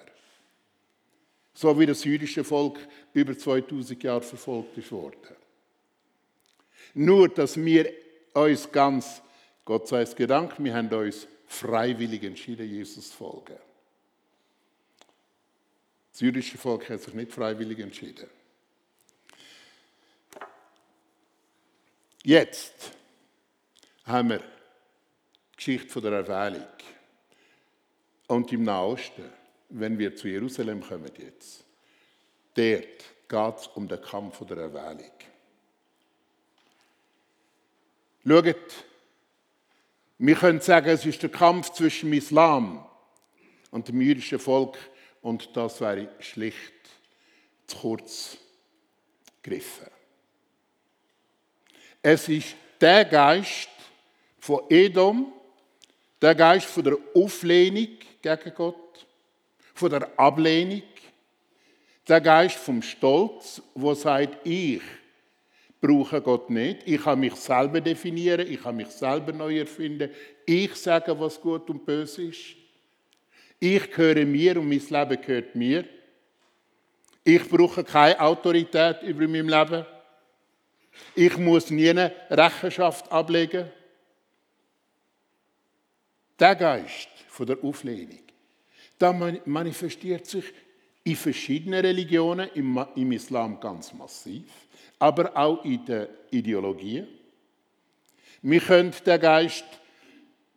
[1.53, 2.79] So wie das jüdische Volk
[3.13, 5.35] über 2000 Jahre verfolgt ist worden.
[6.93, 7.91] Nur, dass wir
[8.33, 9.21] uns ganz,
[9.65, 13.57] Gott sei es Gedank, wir haben uns freiwillig entschieden, Jesus zu folgen.
[16.11, 18.29] Das jüdische Volk hat sich nicht freiwillig entschieden.
[22.23, 22.91] Jetzt
[24.05, 26.67] haben wir die Geschichte der Erwählung.
[28.27, 29.29] Und im Nahosten,
[29.71, 31.63] wenn wir zu Jerusalem kommen jetzt,
[32.55, 32.85] dort
[33.27, 35.11] geht es um den Kampf der Erwählung.
[38.25, 38.85] Schaut,
[40.17, 42.85] wir können sagen, es ist der Kampf zwischen dem Islam
[43.71, 44.77] und dem jüdischen Volk
[45.21, 46.73] und das wäre schlicht
[47.65, 48.37] zu kurz
[49.41, 49.87] gegriffen.
[52.03, 53.69] Es ist der Geist
[54.39, 55.33] von Edom,
[56.21, 57.87] der Geist von der Auflehnung
[58.21, 58.75] gegen Gott,
[59.73, 60.83] von der Ablehnung,
[62.07, 64.81] der Geist vom Stolz, wo sagt, ich
[65.79, 70.11] brauche Gott nicht, ich kann mich selber definieren, ich kann mich selber neu erfinden,
[70.45, 72.55] ich sage, was gut und böse ist.
[73.59, 75.85] Ich gehöre mir und mein Leben gehört mir.
[77.23, 79.85] Ich brauche keine Autorität über mein Leben.
[81.15, 83.69] Ich muss nie eine Rechenschaft ablegen.
[86.39, 88.23] Der Geist von der Auflehnung,
[89.01, 89.13] da
[89.45, 90.45] manifestiert sich
[91.03, 94.45] in verschiedenen Religionen, im Islam ganz massiv,
[94.99, 97.05] aber auch in der Ideologie.
[98.43, 99.65] Wir können den Geist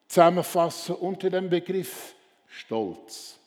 [0.07, 2.15] zusammenfassen unter dem Begriff
[2.49, 3.39] Stolz.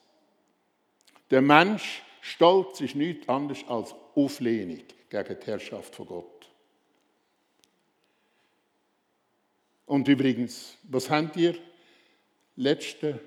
[1.29, 6.49] Der Mensch, Stolz ist nichts anderes als Auflehnung gegen die Herrschaft von Gott.
[9.85, 11.55] Und übrigens, was habt ihr
[12.55, 13.19] letzten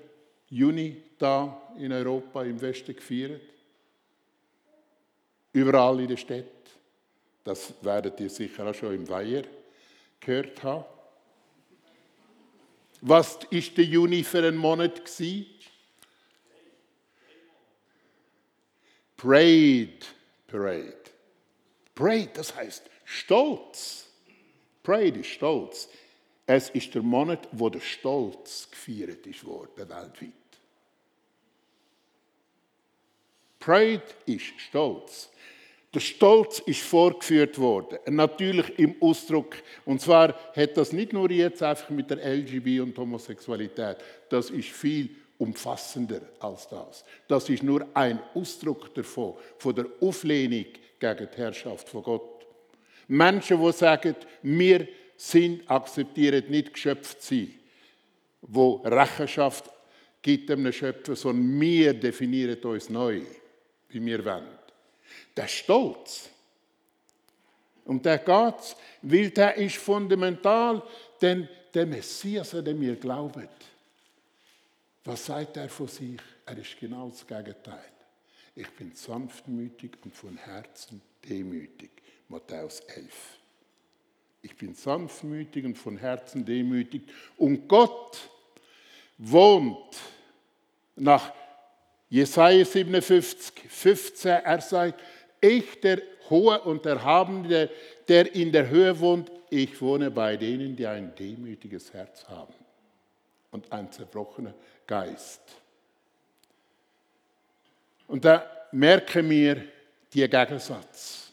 [0.51, 3.41] Juni da in Europa im Westen gefeiert?
[5.53, 6.45] Überall in der Stadt.
[7.43, 9.43] Das werdet ihr sicher auch schon im Weiher
[10.19, 10.85] gehört haben.
[12.99, 15.45] Was ist der Juni für ein Monat gewesen?
[19.15, 19.99] Parade,
[20.47, 20.97] Parade.
[21.95, 24.07] Parade, das heißt Stolz.
[24.83, 25.87] Parade ist Stolz.
[26.45, 30.40] Es ist der Monat, wo der Stolz gefeiert ist worden, weltweit.
[33.61, 35.29] Pride ist Stolz.
[35.93, 39.55] Der Stolz ist vorgeführt worden, natürlich im Ausdruck.
[39.85, 43.97] Und zwar hat das nicht nur jetzt einfach mit der LGB und Homosexualität,
[44.29, 47.03] das ist viel umfassender als das.
[47.27, 50.65] Das ist nur ein Ausdruck davon, von der Auflehnung
[50.99, 52.45] gegen die Herrschaft von Gott.
[53.07, 57.53] Menschen, die sagen, wir sind, akzeptieren nicht geschöpft sein,
[58.41, 59.65] wo Rechenschaft
[60.21, 63.21] gibt einem Schöpfer, sondern wir definieren uns neu,
[63.91, 64.59] wie wir wollen.
[65.35, 66.29] Der Stolz.
[67.85, 70.81] Und der geht, weil der ist fundamental,
[71.21, 73.47] denn der Messias, an dem wir glauben,
[75.03, 76.19] was sagt er von sich?
[76.45, 77.91] Er ist genau das Gegenteil.
[78.55, 81.89] Ich bin sanftmütig und von Herzen demütig.
[82.27, 83.39] Matthäus 11.
[84.43, 87.03] Ich bin sanftmütig und von Herzen demütig.
[87.37, 88.29] Und Gott
[89.17, 89.97] wohnt
[90.95, 91.33] nach
[92.11, 94.31] Jesaja 57, 15.
[94.43, 95.01] Er sagt,
[95.39, 97.69] ich, der Hohe und Erhabene,
[98.05, 102.53] der in der Höhe wohnt, ich wohne bei denen, die ein demütiges Herz haben
[103.51, 104.53] und ein zerbrochener
[104.85, 105.41] Geist.
[108.07, 109.55] Und da merken wir
[110.13, 111.31] den Gegensatz.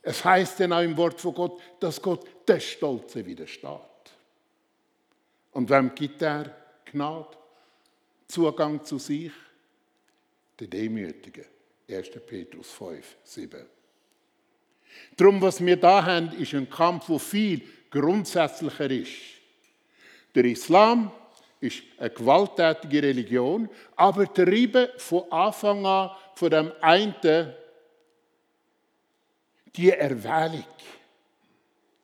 [0.00, 3.68] Es heißt dann auch im Wort von Gott, dass Gott der Stolze widersteht.
[5.52, 6.56] Und wem gibt er
[6.86, 7.39] Gnade?
[8.30, 9.32] Zugang zu sich?
[10.58, 11.46] Der Demütige.
[11.88, 12.10] 1.
[12.26, 13.66] Petrus 5, 7.
[15.16, 19.10] Darum, was wir da haben, ist ein Kampf, wo viel grundsätzlicher ist.
[20.34, 21.10] Der Islam
[21.58, 27.52] ist eine gewalttätige Religion, aber trieben von Anfang an von dem einen
[29.74, 30.64] die Erwählung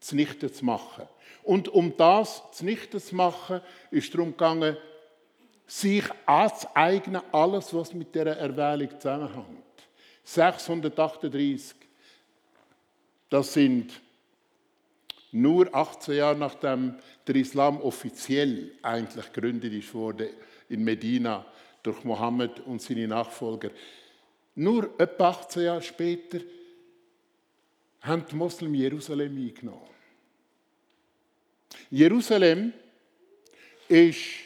[0.00, 1.08] zunichte zu machen.
[1.42, 3.60] Und um das zunichte zu machen,
[3.90, 4.76] ist darum gegangen,
[5.66, 9.64] sich anzueignen, alles, was mit dieser Erwählung zusammenhängt.
[10.24, 11.76] 638,
[13.28, 14.00] das sind
[15.32, 16.94] nur 18 Jahre nachdem
[17.26, 20.30] der Islam offiziell eigentlich gegründet wurde
[20.68, 21.44] in Medina
[21.82, 23.70] durch Mohammed und seine Nachfolger.
[24.54, 26.40] Nur etwa 18 Jahre später
[28.00, 29.90] haben die Moslem Jerusalem eingenommen.
[31.90, 32.72] Jerusalem
[33.88, 34.45] ist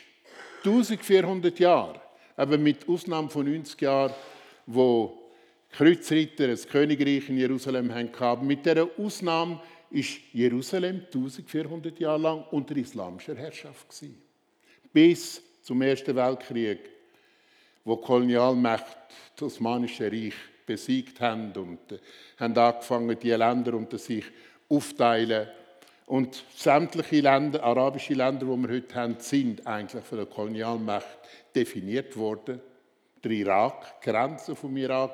[0.64, 2.00] 1400 Jahre,
[2.36, 4.14] aber mit Ausnahme von 90 Jahren,
[4.66, 5.18] wo
[5.70, 8.46] Kreuzritter das Königreich in Jerusalem haben.
[8.46, 14.20] Mit der Ausnahme ist Jerusalem 1400 Jahre lang unter islamischer Herrschaft gewesen.
[14.92, 16.80] Bis zum Ersten Weltkrieg,
[17.84, 18.96] wo Kolonialmächte
[19.36, 20.34] das Osmanische Reich
[20.66, 21.98] besiegt haben und äh,
[22.38, 24.24] haben angefangen, die Länder unter sich
[24.68, 25.48] aufteilen.
[26.10, 31.06] Und sämtliche Länder, arabische Länder, die wir heute haben, sind eigentlich von der Kolonialmacht
[31.54, 32.60] definiert worden.
[33.22, 35.12] Der Irak, Grenzen vom Irak,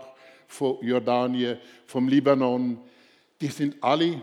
[0.49, 2.81] von Jordanien, vom Libanon,
[3.39, 4.23] die sind alle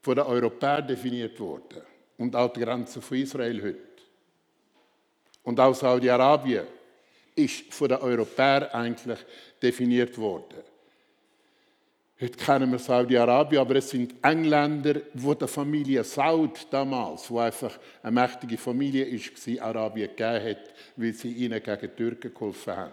[0.00, 1.82] von den Europäern definiert worden.
[2.16, 4.02] Und auch die Grenzen von Israel heute.
[5.42, 6.68] Und auch Saudi-Arabien
[7.34, 9.18] ist von den Europäern eigentlich
[9.60, 10.71] definiert worden.
[12.22, 17.76] Heute kennen wir Saudi-Arabien, aber es sind Engländer, wo der Familie Saud damals, wo einfach
[18.00, 22.92] eine mächtige Familie ist, Arabien gegeben hat, weil sie ihnen gegen die Türken geholfen haben.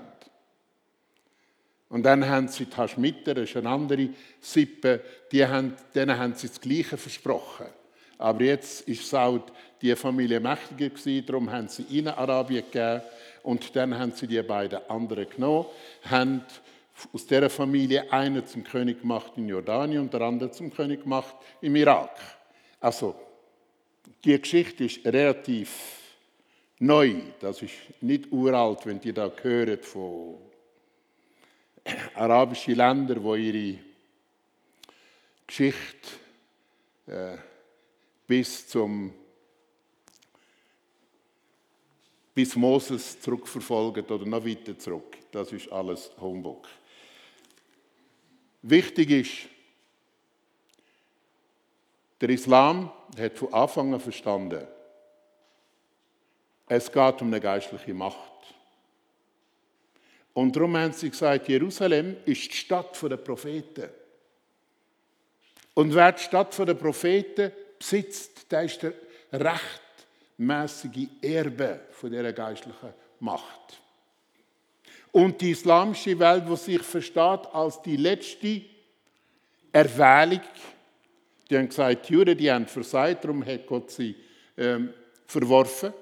[1.89, 4.09] Und dann haben sie die Haschmitter, das ist eine andere
[4.41, 4.99] Sippe,
[5.31, 7.67] die haben, denen haben sie das Gleiche versprochen.
[8.17, 9.43] Aber jetzt ist Saud
[9.79, 13.03] die Familie mächtiger gewesen, darum haben sie ihnen Arabien gegeben
[13.43, 15.67] und dann haben sie die beiden anderen genommen,
[16.09, 16.43] haben
[17.13, 21.35] aus dieser Familie einen zum König gemacht in Jordanien und der andere zum König gemacht
[21.61, 22.17] im Irak.
[22.79, 23.15] Also,
[24.23, 25.69] die Geschichte ist relativ
[26.79, 27.15] neu.
[27.39, 30.37] Das ist nicht uralt, wenn die da hören von
[32.15, 33.79] arabischen Ländern, wo ihre
[35.47, 36.09] Geschichte
[37.07, 37.37] äh,
[38.27, 39.13] bis zum
[42.33, 45.17] bis Moses zurückverfolgt oder noch weiter zurück.
[45.31, 46.67] Das ist alles Humbug.
[48.61, 49.49] Wichtig ist,
[52.19, 54.67] der Islam hat von Anfang an verstanden,
[56.67, 58.19] es geht um eine geistliche Macht.
[60.33, 63.89] Und darum haben sie gesagt, Jerusalem ist die Stadt der Propheten.
[65.73, 68.93] Und wer die Stadt der Propheten besitzt, der ist der
[69.31, 73.81] rechtmäßige Erbe von dieser geistlichen Macht.
[75.11, 78.61] Und die islamische Welt, die sich versteht als die letzte
[79.71, 80.41] Erwählung,
[81.49, 84.15] die haben gesagt, die Juden, die haben versagt, darum hat Gott sie
[84.55, 84.93] ähm,
[85.25, 85.93] verworfen.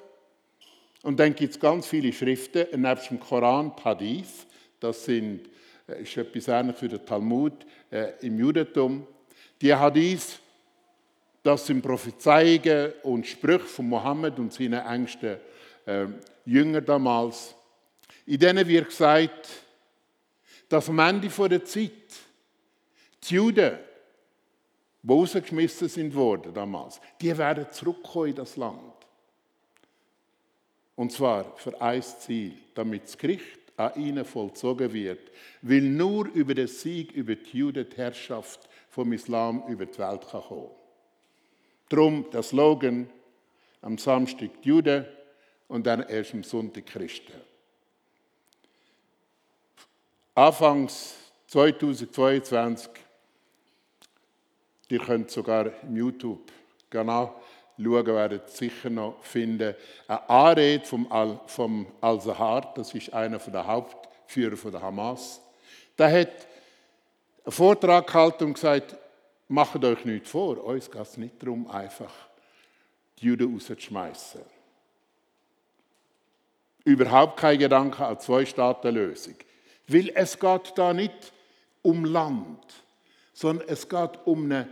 [1.04, 4.46] Und dann gibt es ganz viele Schriften, nebst dem Koran, Hadith,
[4.80, 5.48] das sind,
[5.88, 7.54] äh, ist etwas ähnliches für den Talmud
[7.90, 9.08] äh, im Judentum.
[9.62, 10.40] Die Hadith,
[11.44, 15.38] das sind Prophezeiungen und Sprüche von Mohammed und seinen engsten
[15.86, 16.08] äh,
[16.46, 17.56] Jüngern damals.
[18.28, 19.50] In denen wird gesagt,
[20.68, 21.92] dass am Ende der Zeit
[23.24, 23.80] die Juden,
[25.02, 28.82] die rausgeschmissen sind worden damals, die werden zurückkommen in das Land.
[30.96, 36.54] Und zwar für ein Ziel, damit das Gericht an ihnen vollzogen wird, weil nur über
[36.54, 40.72] den Sieg über die Juden die Herrschaft vom Islam über die Welt kann kommen.
[41.88, 43.10] Darum der Slogan
[43.82, 45.06] am Samstag die Juden
[45.70, 47.47] und dann erst am Sonntag Christen.
[50.38, 51.16] Anfangs
[51.48, 52.92] 2022,
[54.90, 56.52] ihr könnt sogar im YouTube
[56.92, 57.42] genau
[57.76, 59.74] schauen, werdet sicher noch finden,
[60.08, 65.42] eine Anrede vom, Al, vom Al-Zahar, das ist einer der Hauptführer von der Hamas.
[65.98, 66.30] Der hat
[67.44, 68.96] einen Vortrag gehalten und gesagt,
[69.48, 72.14] macht euch nichts vor, uns geht es nicht darum, einfach
[73.18, 74.42] die Juden rauszuschmeißen.
[76.84, 79.34] Überhaupt kein Gedanke an Zwei-Staaten-Lösung.
[79.88, 81.34] Weil es geht da nicht
[81.82, 82.60] um Land,
[83.34, 84.68] sondern es geht um einen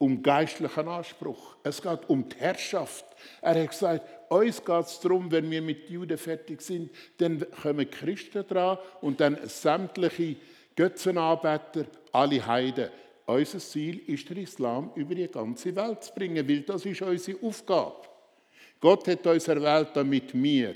[0.00, 1.56] um geistlichen Anspruch.
[1.62, 3.04] Es geht um die Herrschaft.
[3.42, 7.90] Er hat gesagt, uns geht es darum, wenn wir mit Juden fertig sind, dann kommen
[7.90, 10.36] Christen dran und dann sämtliche
[10.74, 12.88] Götzenanbeter, alle Heiden.
[13.26, 17.46] Unser Ziel ist der Islam über die ganze Welt zu bringen, weil das ist unsere
[17.46, 18.08] Aufgabe.
[18.80, 20.74] Gott hat uns erwählt, damit wir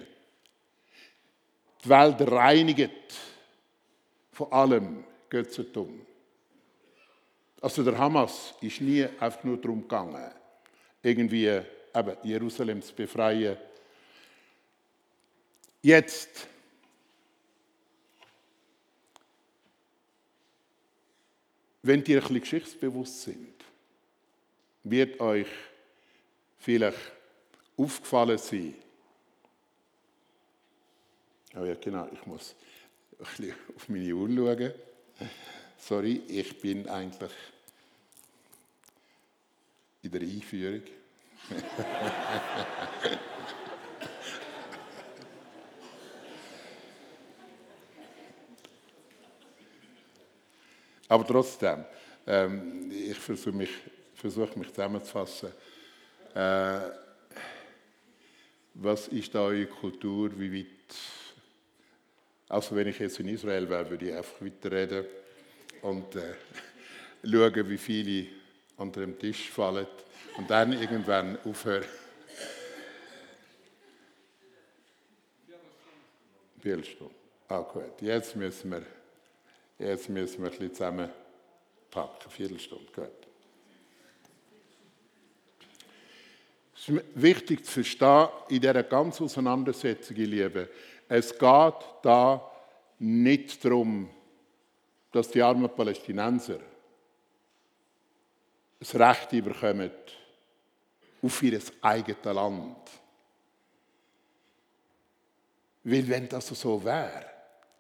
[1.83, 2.91] die Welt reinigen
[4.35, 6.05] von allem Götzentum.
[7.61, 10.31] Also der Hamas ist nie einfach nur darum gegangen,
[11.03, 13.57] irgendwie eben Jerusalem zu befreien.
[15.81, 16.49] Jetzt
[21.85, 23.55] wenn ihr ein bisschen geschichtsbewusst sind,
[24.85, 25.47] wird euch
[26.59, 26.99] vielleicht
[27.77, 28.75] aufgefallen sein.
[31.55, 32.55] Oh ja, genau, ich muss
[33.25, 34.73] bisschen auf meine Uhr schauen.
[35.79, 37.31] Sorry, ich bin eigentlich
[40.03, 40.83] in der Einführung.
[51.09, 51.85] Aber trotzdem,
[52.27, 53.71] ähm, ich versuche mich,
[54.15, 55.51] versuch mich zusammenzufassen.
[56.35, 56.81] Äh,
[58.75, 60.31] was ist da eure Kultur?
[60.39, 60.67] Wie weit?
[62.49, 65.07] Also wenn ich jetzt in Israel wäre, würde ich einfach weiterreden
[65.83, 66.35] und äh,
[67.25, 68.27] schauen, wie viele
[68.77, 69.87] unter dem Tisch fallen
[70.37, 71.85] und dann irgendwann aufhören.
[76.61, 77.15] Viertelstunde.
[77.49, 78.01] Ah, gut.
[78.01, 78.83] Jetzt müssen wir,
[79.79, 82.31] jetzt müssen wir ein bisschen zusammenpacken.
[82.31, 83.11] Viertelstunde, gut.
[86.75, 90.69] Es ist wichtig zu verstehen, in dieser ganzen Auseinandersetzung, ihr Lieben,
[91.09, 92.51] es geht da
[92.99, 94.09] nicht darum,
[95.13, 96.59] dass die armen Palästinenser
[98.79, 99.91] das Recht bekommen
[101.23, 102.91] auf ihr eigenes Land.
[105.85, 107.27] Weil wenn das so wäre,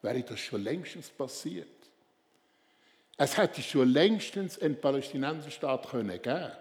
[0.02, 1.68] wäre das schon längstens passiert.
[3.16, 6.52] Es hätte schon längstens einen Palästinenserstaat können geben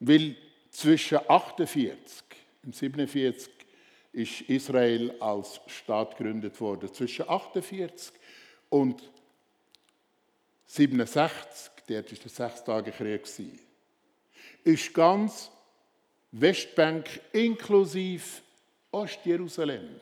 [0.00, 0.36] Weil
[0.70, 2.24] zwischen 48
[2.64, 3.53] und 47
[4.14, 6.92] ist Israel als Staat gegründet worden.
[6.92, 8.12] Zwischen 48
[8.70, 9.10] und
[10.66, 13.26] 67, dort war der Sechstagekrieg,
[14.64, 15.50] ist ganz
[16.32, 18.42] Westbank inklusive
[18.90, 20.00] Ostjerusalem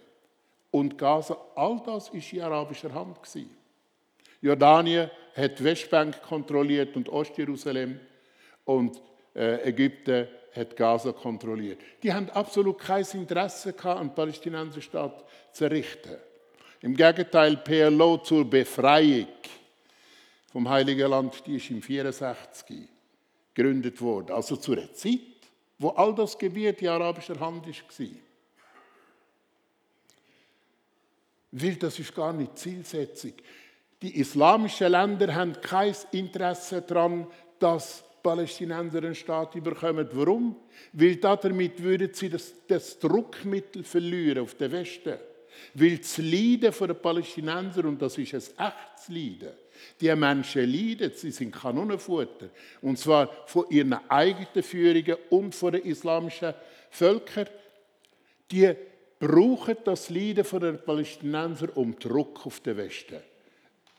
[0.70, 3.18] und Gaza, all das war in arabischer Hand.
[4.40, 7.98] Jordanien hat Westbank kontrolliert und Ostjerusalem
[8.64, 9.00] und
[9.34, 11.80] äh, Ägypten hat Gaza kontrolliert.
[12.02, 16.16] Die haben absolut kein Interesse gehabt, einen Palästinenserstaat zu errichten.
[16.80, 19.28] Im Gegenteil, PLO zur Befreiung
[20.52, 22.88] vom Heiligen Land, die ist im 64
[23.54, 24.32] gegründet worden.
[24.32, 25.20] Also zu einer Zeit,
[25.78, 28.06] wo all das Gebiet in arabischer Hand war.
[31.52, 33.32] Weil das ist gar nicht Zielsetzung.
[34.00, 37.26] Die islamischen Länder haben kein Interesse daran,
[37.58, 40.08] dass Palästinenser einen Staat überkommen.
[40.12, 40.56] Warum?
[40.92, 45.18] Weil damit würden sie das, das Druckmittel verlieren auf den Westen.
[45.74, 49.52] Weil das Leiden der Palästinenser, und das ist ein echtes Leiden,
[50.00, 52.50] die Menschen leiden, sie sind Kanonenfutter.
[52.80, 56.54] Und zwar von ihren eigenen Führungen und von den islamischen
[56.90, 57.48] Völkern.
[58.50, 58.74] Die
[59.18, 63.20] brauchen das Leiden der Palästinenser, um Druck auf den Westen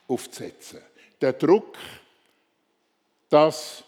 [0.07, 0.79] aufzusetzen.
[1.21, 1.77] Der Druck,
[3.29, 3.83] dass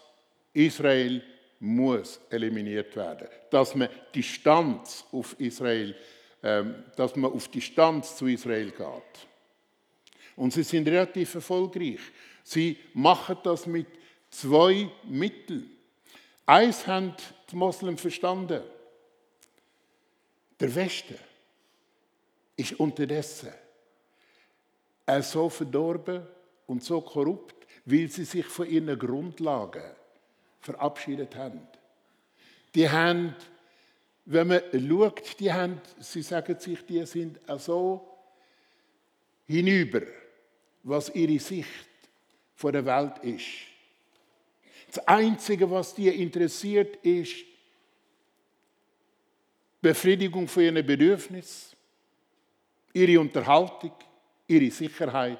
[0.56, 1.22] Israel
[1.60, 5.94] muss eliminiert werden, dass man Distanz auf Israel,
[6.42, 9.26] ähm, dass man auf Distanz zu Israel geht.
[10.34, 12.00] Und sie sind relativ erfolgreich.
[12.42, 13.86] Sie machen das mit
[14.30, 15.70] zwei Mitteln.
[16.46, 17.14] Eins haben
[17.50, 18.62] die Moslems verstanden.
[20.58, 21.18] Der Westen
[22.56, 23.52] ist unterdessen
[25.20, 26.26] so verdorben
[26.66, 29.84] und so korrupt, weil sie sich von ihren Grundlagen
[30.66, 31.60] verabschiedet haben.
[32.74, 33.34] Die haben,
[34.24, 38.06] wenn man schaut, die haben, sie sagen sich, die sind so
[39.46, 40.02] hinüber,
[40.82, 41.88] was ihre Sicht
[42.54, 43.46] von der Welt ist.
[44.88, 47.44] Das Einzige, was die interessiert, ist
[49.80, 51.76] Befriedigung von ihren Bedürfnissen,
[52.92, 53.92] ihre Unterhaltung,
[54.48, 55.38] ihre Sicherheit,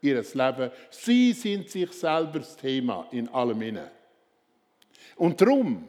[0.00, 0.70] ihr Leben.
[0.90, 3.99] Sie sind sich selber das Thema in allem inne.
[5.16, 5.88] Und darum,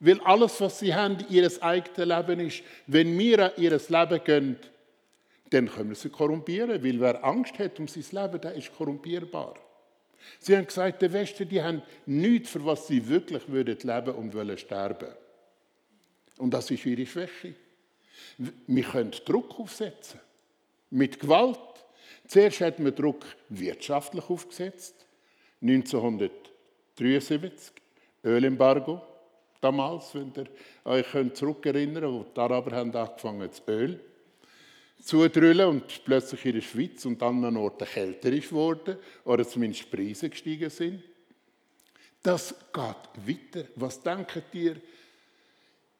[0.00, 4.56] weil alles, was sie haben, ihr eigenes Leben ist, wenn wir an ihr Leben gehen,
[5.50, 9.54] dann können wir sie korrumpieren, weil wer Angst hat um sein Leben, der ist korrumpierbar.
[10.38, 14.32] Sie haben gesagt, der Westen, die haben nichts, für was sie wirklich würden leben und
[14.34, 15.08] wollen sterben.
[16.38, 17.54] Und das ist ihre Schwäche.
[18.66, 20.20] Wir können Druck aufsetzen.
[20.90, 21.58] Mit Gewalt.
[22.26, 25.06] Zuerst hat man Druck wirtschaftlich aufgesetzt.
[25.60, 27.72] 1973,
[28.24, 29.02] Ölembargo
[29.60, 30.46] damals, wenn ihr
[30.84, 34.00] euch zurückerinnern könnt, wo die Araber haben angefangen das Öl
[35.02, 40.30] zudrüllen und plötzlich in der Schweiz und an anderen Orten kälter ist oder zumindest Preise
[40.30, 41.02] gestiegen sind.
[42.22, 43.68] Das geht weiter.
[43.74, 44.76] Was denkt ihr,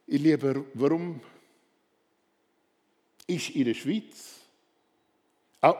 [0.06, 1.20] ihr Lieber, warum
[3.26, 4.40] ist in der Schweiz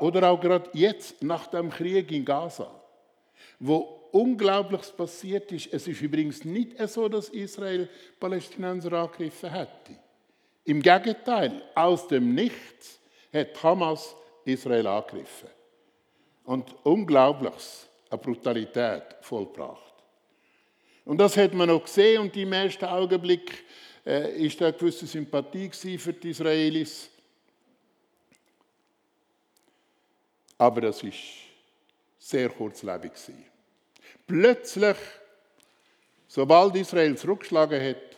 [0.00, 2.70] oder auch gerade jetzt nach dem Krieg in Gaza,
[3.60, 5.72] wo Unglaubliches passiert ist.
[5.72, 7.88] Es ist übrigens nicht so, dass Israel
[8.20, 9.98] Palästinenser angegriffen hätte.
[10.64, 13.00] Im Gegenteil, aus dem Nichts
[13.32, 15.48] hat Hamas Israel angegriffen
[16.44, 19.94] und Unglaubliches, eine Brutalität vollbracht.
[21.04, 23.64] Und das hat man noch gesehen und im ersten Augenblick
[24.04, 27.08] äh, ist da eine gewisse Sympathie für die Israelis.
[30.58, 31.16] Aber das ist
[32.18, 33.51] sehr kurzlebig gewesen.
[34.26, 34.96] Plötzlich,
[36.28, 38.16] sobald Israel zurückgeschlagen hat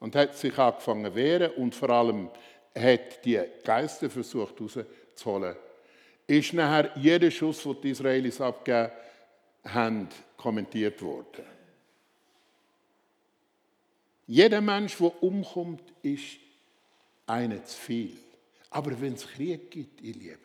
[0.00, 2.30] und hat sich angefangen zu wehren und vor allem
[2.74, 5.56] hat die Geister versucht rauszuholen,
[6.26, 8.92] ist nachher jeder Schuss, den die Israelis abgegeben
[9.64, 11.44] haben, kommentiert worden.
[14.26, 16.38] Jeder Mensch, der umkommt, ist
[17.26, 18.16] einer zu viel.
[18.70, 20.38] Aber wenn es Krieg gibt, ihr Lieben,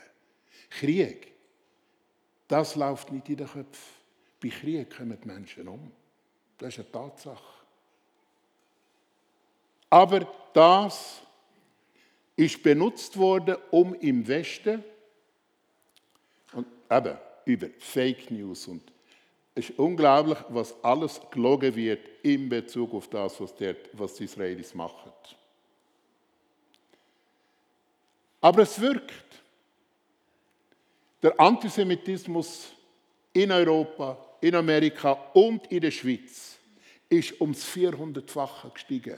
[0.71, 1.32] Krieg,
[2.47, 4.04] das läuft nicht in den Köpfen.
[4.45, 5.91] Bei Krieg kommen die Menschen um.
[6.59, 7.63] Das ist eine Tatsache.
[9.89, 11.21] Aber das
[12.35, 14.83] ist benutzt worden, um im Westen,
[16.53, 18.83] und eben über Fake News und
[19.55, 24.25] es ist unglaublich, was alles gelogen wird in Bezug auf das, was, der, was die
[24.25, 25.11] Israelis machen.
[28.41, 29.41] Aber es wirkt.
[31.23, 32.75] Der Antisemitismus
[33.35, 36.59] in Europa, in Amerika und in der Schweiz
[37.09, 39.17] ist ums 400-fache gestiegen.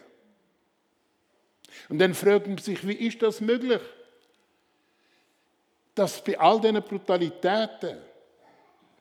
[1.90, 3.82] Und dann fragt man sich, wie ist das möglich?
[5.94, 7.98] Dass bei all diesen Brutalitäten,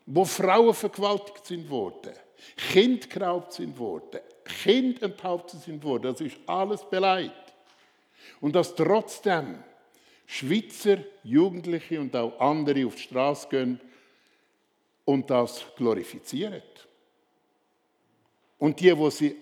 [0.06, 2.14] wo Frauen vergewaltigt sind worden,
[2.56, 4.20] Kinder geraubt sind worden,
[4.64, 7.34] Kinder enthauptet sind worden, das ist alles beleidigt.
[8.40, 9.62] Und dass trotzdem
[10.26, 13.80] Schweizer Jugendliche und auch andere auf die Straße gehen
[15.06, 16.62] und das glorifizieren.
[18.58, 19.36] Und die, wo sie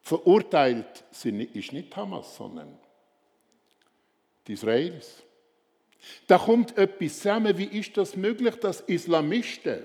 [0.00, 2.76] verurteilt sind, ist nicht Hamas, sondern
[4.46, 5.22] die Israelis.
[6.26, 7.56] Da kommt etwas zusammen.
[7.58, 9.84] Wie ist das möglich, dass Islamisten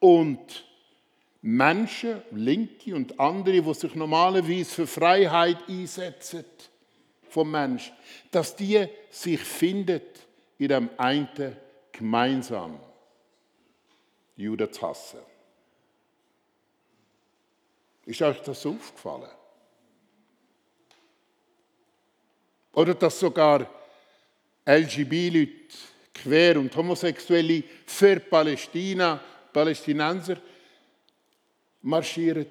[0.00, 0.64] und
[1.42, 6.46] Menschen, Linke und andere, die sich normalerweise für Freiheit einsetzen
[7.28, 7.92] vom Mensch,
[8.30, 11.28] dass die sich findet in dem einen
[11.96, 12.78] gemeinsam
[14.36, 15.20] zu hassen.
[18.06, 19.30] Ist euch das aufgefallen?
[22.72, 23.70] Oder dass sogar
[24.66, 25.52] LGB-Leute,
[26.12, 29.20] Quer- und Homosexuelle für Palästina,
[29.52, 30.36] Palästinenser
[31.82, 32.46] marschieren,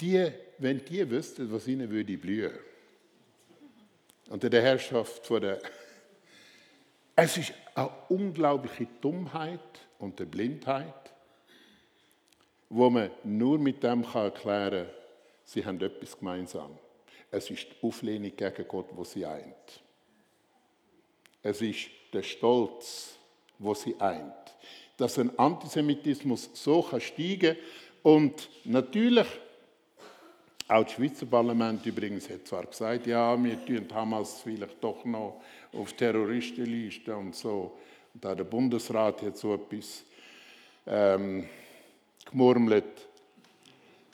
[0.00, 2.58] die, wenn die wüssten, was ihnen würde blühen.
[4.28, 5.60] Unter der Herrschaft von der.
[7.14, 9.60] Es ist eine unglaubliche Dummheit
[9.98, 11.12] und eine Blindheit,
[12.70, 14.94] wo man nur mit dem erklären kann,
[15.44, 16.76] sie haben etwas gemeinsam.
[17.30, 19.82] Es ist die Auflehnung gegen Gott, wo sie eint.
[21.42, 23.18] Es ist der Stolz,
[23.58, 24.32] wo sie eint.
[24.96, 27.56] Dass ein Antisemitismus so kann steigen
[28.02, 29.26] und natürlich
[30.68, 35.40] auch das Schweizer Parlament übrigens hat zwar gesagt, ja, wir tun Hamas vielleicht doch noch
[35.72, 37.76] auf Terroristenliste und so.
[38.14, 40.04] Und auch der Bundesrat hat so etwas
[40.86, 41.48] ähm,
[42.30, 43.06] gemurmelt.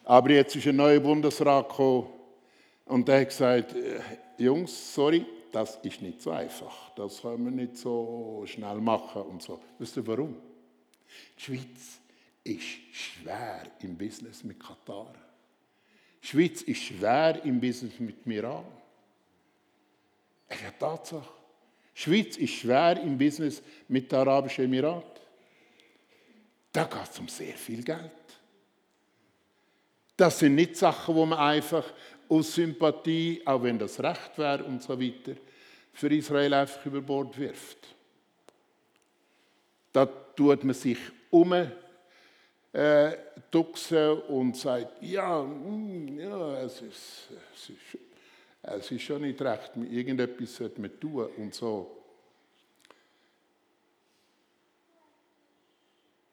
[0.05, 2.09] Aber jetzt ist ein neuer Bundesrat gekommen
[2.87, 4.01] und der hat gesagt, äh,
[4.43, 6.91] Jungs, sorry, das ist nicht so einfach.
[6.97, 9.61] Das können wir nicht so schnell machen und so.
[9.79, 10.37] Wisst ihr warum?
[11.39, 12.01] Die Schweiz
[12.45, 15.15] ist schwer im Business mit Katar.
[16.23, 18.65] Schweiz ist schwer im Business mit dem Iran.
[20.49, 21.29] Es eine Tatsache.
[21.95, 25.21] Schweiz ist schwer im Business mit den Arabischen Emiraten.
[26.73, 28.11] Da geht es um sehr viel Geld.
[30.17, 31.85] Das sind nicht Sachen, wo man einfach
[32.29, 35.33] aus Sympathie, auch wenn das Recht wäre und so weiter,
[35.93, 37.79] für Israel einfach über Bord wirft.
[39.93, 40.99] Da tut man sich
[41.31, 41.53] um
[42.73, 43.13] äh,
[44.29, 47.99] und sagt, ja, mm, ja es, ist, es, ist,
[48.63, 51.99] es ist schon nicht recht, irgendetwas sollte man tun und so.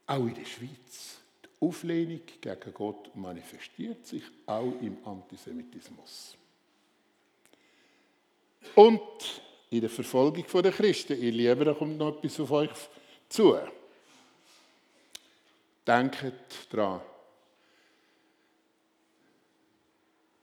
[0.08, 1.20] Auch in der Schweiz.
[1.44, 6.36] Die Auflehnung gegen Gott manifestiert sich auch im Antisemitismus.
[8.76, 11.22] Und in der Verfolgung der Christen.
[11.22, 12.70] Ihr Lieben, da kommt noch etwas auf euch
[13.28, 13.56] zu.
[15.90, 16.24] Denkt
[16.70, 17.02] daran.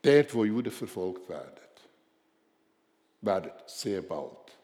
[0.01, 1.55] Dort, wo Juden verfolgt werden,
[3.21, 4.57] werden sehr bald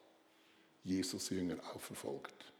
[0.82, 2.52] Jesus-Jünger auch verfolgt.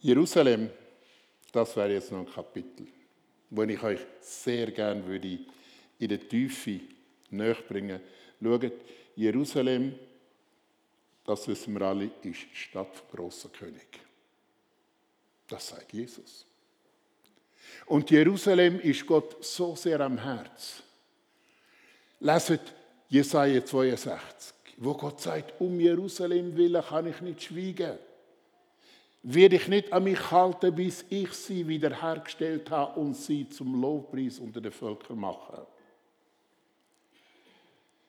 [0.00, 0.70] Jerusalem,
[1.52, 2.86] das wäre jetzt noch ein Kapitel,
[3.50, 5.38] wo ich euch sehr gerne würde
[5.98, 6.80] in der Tiefe
[7.28, 8.00] näher bringen.
[8.42, 8.72] Schaut,
[9.14, 9.98] Jerusalem,
[11.24, 14.00] das wissen wir alle, ist die Stadt vom grossen König.
[15.48, 16.46] Das sagt Jesus.
[17.86, 20.82] Und Jerusalem ist Gott so sehr am Herz.
[22.20, 22.60] Leset
[23.08, 27.98] Jesaja 62, wo Gott sagt, um Jerusalem willen kann ich nicht schweigen.
[29.22, 34.38] Werde ich nicht an mich halten, bis ich sie wiederhergestellt habe und sie zum Lobpreis
[34.38, 35.66] unter den Völkern mache.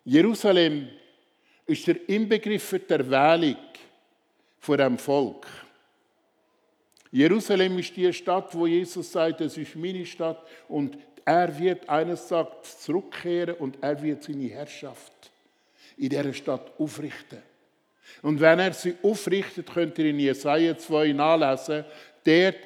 [0.05, 0.89] Jerusalem
[1.66, 3.57] ist der Inbegriff der Wählung
[4.59, 5.47] von dem Volk.
[7.11, 12.28] Jerusalem ist die Stadt, wo Jesus sagt, es ist meine Stadt und er wird eines
[12.28, 15.14] Tages zurückkehren und er wird seine Herrschaft
[15.97, 17.41] in dieser Stadt aufrichten.
[18.22, 21.86] Und wenn er sie aufrichtet, könnt ihr in Jesaja 2 nachlesen,
[22.24, 22.57] dort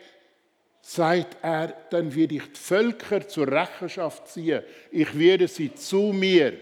[0.82, 4.64] sagt er, dann werde ich die Völker zur Rechenschaft ziehen.
[4.92, 6.54] Ich werde sie zu mir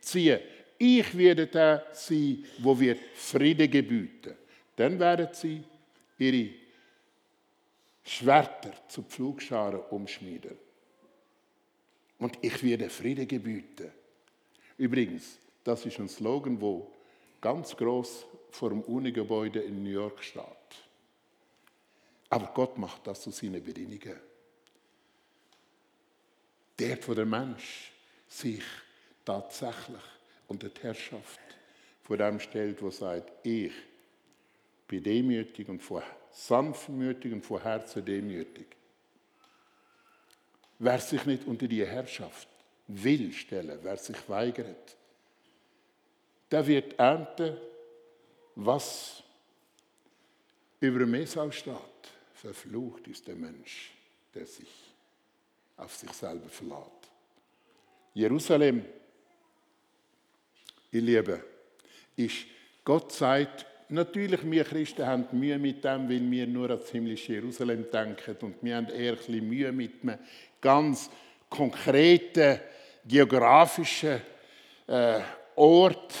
[0.00, 0.40] ziehen.
[0.78, 4.34] Ich werde der sein, wo wir Friede gebieten.
[4.76, 5.62] Dann werden sie
[6.18, 6.50] ihre
[8.04, 10.56] Schwerter zu Pflugscharen umschmieden.
[12.18, 13.90] Und ich werde Friede gebieten.
[14.78, 16.92] Übrigens, das ist ein Slogan, wo
[17.40, 20.42] ganz groß vor dem Uni-Gebäude in New York steht.
[22.28, 24.18] Aber Gott macht das zu seinen Bedingungen.
[26.76, 27.92] Dort, wo der Mensch
[28.28, 28.62] sich
[29.24, 30.02] tatsächlich
[30.48, 31.40] unter die Herrschaft
[32.02, 33.72] vor dem stellt, wo sagt, ich
[34.86, 38.66] bin demütig und vor sanftmütig und vor Herzen demütig.
[40.78, 42.48] Wer sich nicht unter die Herrschaft
[42.86, 44.96] will stellen, wer sich weigert,
[46.50, 47.56] der wird ernten,
[48.54, 49.22] was
[50.80, 51.74] über Mesau steht.
[52.34, 53.92] Verflucht ist der Mensch,
[54.34, 54.68] der sich
[55.76, 57.10] auf sich selber verlässt.
[58.14, 58.84] Jerusalem
[60.96, 61.40] ihr Lieben,
[62.16, 62.46] ist,
[62.84, 67.34] Gott sagt, natürlich, wir Christen haben Mühe mit dem, weil wir nur an das himmlische
[67.34, 70.18] Jerusalem denken und wir haben eher ein bisschen Mühe mit einem
[70.60, 71.10] ganz
[71.48, 72.60] konkreten
[73.06, 74.20] geografischen
[74.86, 75.20] äh,
[75.54, 76.14] Ort.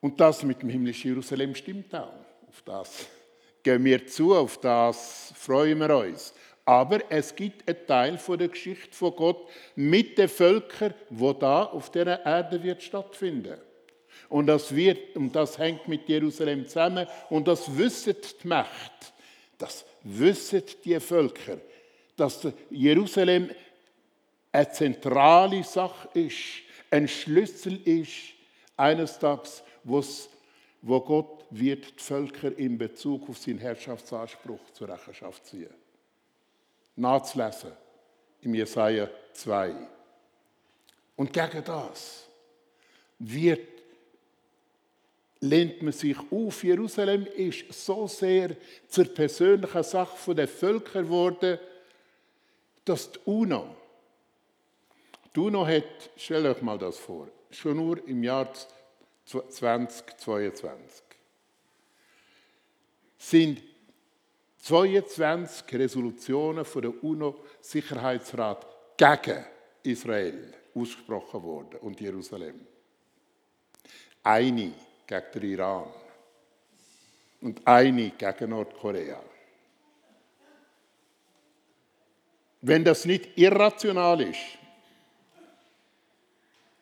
[0.00, 2.12] Und das mit dem himmlischen Jerusalem stimmt auch.
[2.48, 3.06] Auf das
[3.62, 6.34] gehen wir zu, auf das freuen wir uns.
[6.64, 11.90] Aber es gibt einen Teil der Geschichte von Gott mit den Völkern, wo da auf
[11.90, 13.58] der Erde wird stattfinden.
[14.28, 17.06] Und das wird und das hängt mit Jerusalem zusammen.
[17.30, 19.12] Und das wissen die Macht,
[19.58, 21.58] das wissen die Völker,
[22.16, 23.50] dass Jerusalem
[24.52, 28.34] eine zentrale Sache ist, ein Schlüssel ist
[28.76, 35.81] eines Tages, wo Gott wird die Völker in Bezug auf seinen Herrschaftsanspruch zur Rechenschaft ziehen
[36.96, 37.72] nachzulesen
[38.42, 39.74] im Jesaja 2.
[41.16, 42.26] Und gegen das
[43.18, 43.68] wird,
[45.40, 46.64] lehnt man sich auf.
[46.64, 48.56] Jerusalem ist so sehr
[48.88, 51.58] zur persönlichen Sache der Völker geworden,
[52.84, 53.76] dass die UNO,
[55.34, 58.52] die UNO hat, stellt euch mal das vor, schon nur im Jahr
[59.24, 61.02] 2022
[63.18, 63.62] sind
[64.62, 68.64] 22 Resolutionen von der UNO-Sicherheitsrat
[68.96, 69.44] gegen
[69.82, 72.64] Israel ausgesprochen worden und Jerusalem.
[74.22, 74.72] Eine
[75.04, 75.88] gegen den Iran
[77.40, 79.20] und eine gegen Nordkorea.
[82.60, 84.58] Wenn das nicht irrational ist,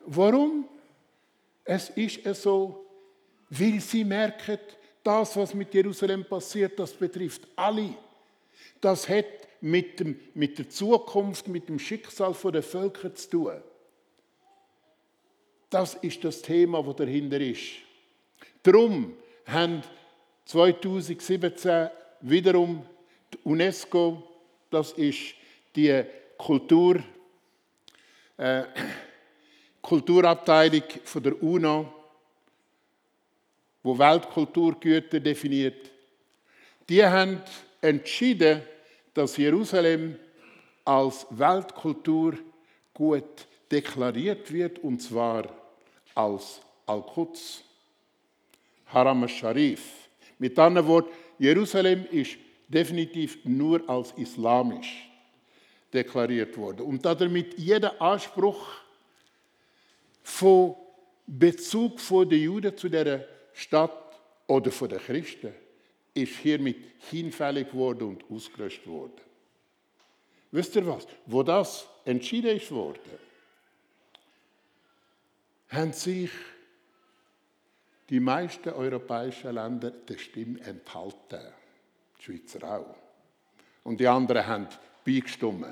[0.01, 0.69] warum?
[1.65, 2.85] Es ist so,
[3.49, 4.59] weil sie merken,
[5.03, 7.95] das, was mit Jerusalem passiert, das betrifft alle.
[8.81, 9.27] Das hat
[9.61, 13.63] mit, dem, mit der Zukunft, mit dem Schicksal der Völker zu tun.
[15.69, 17.63] Das ist das Thema, das dahinter ist.
[18.63, 19.83] Darum haben
[20.47, 21.89] 2017
[22.23, 22.85] wiederum
[23.33, 24.23] die UNESCO,
[24.71, 25.35] das ist
[25.77, 26.05] die
[26.37, 27.03] Kultur,
[28.37, 28.65] äh,
[29.81, 32.00] Kulturabteilung von der UNO,
[33.83, 35.91] wo Weltkulturgüter definiert,
[36.89, 37.41] die haben
[37.81, 38.63] entschieden,
[39.15, 40.17] dass Jerusalem
[40.85, 42.35] als Weltkultur
[42.93, 45.49] gut deklariert wird, und zwar
[46.15, 47.63] als Al-Quds,
[48.87, 50.09] Haram al-Sharif.
[50.39, 52.37] Mit anderen Worten, Jerusalem ist
[52.69, 55.09] definitiv nur als islamisch
[55.93, 56.83] deklariert worden.
[56.83, 58.69] Und damit jeder Anspruch
[60.23, 60.75] von
[61.27, 63.27] Bezug den Juden zu der
[63.61, 65.53] Stadt oder von den Christen
[66.15, 66.79] ist hiermit
[67.11, 69.21] hinfällig worden und ausgelöscht worden.
[70.51, 71.07] Wisst ihr was?
[71.27, 73.19] Wo das entschieden ist worden,
[75.69, 76.31] haben sich
[78.09, 81.53] die meisten europäischen Länder der Stimme enthalten.
[82.19, 82.97] Die Schweizer auch.
[83.85, 84.69] Und die anderen haben
[85.05, 85.67] beigestimmt.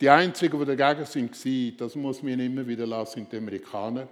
[0.00, 4.08] Die einzigen, die dagegen waren, das muss man immer wieder lassen, sind die Amerikaner.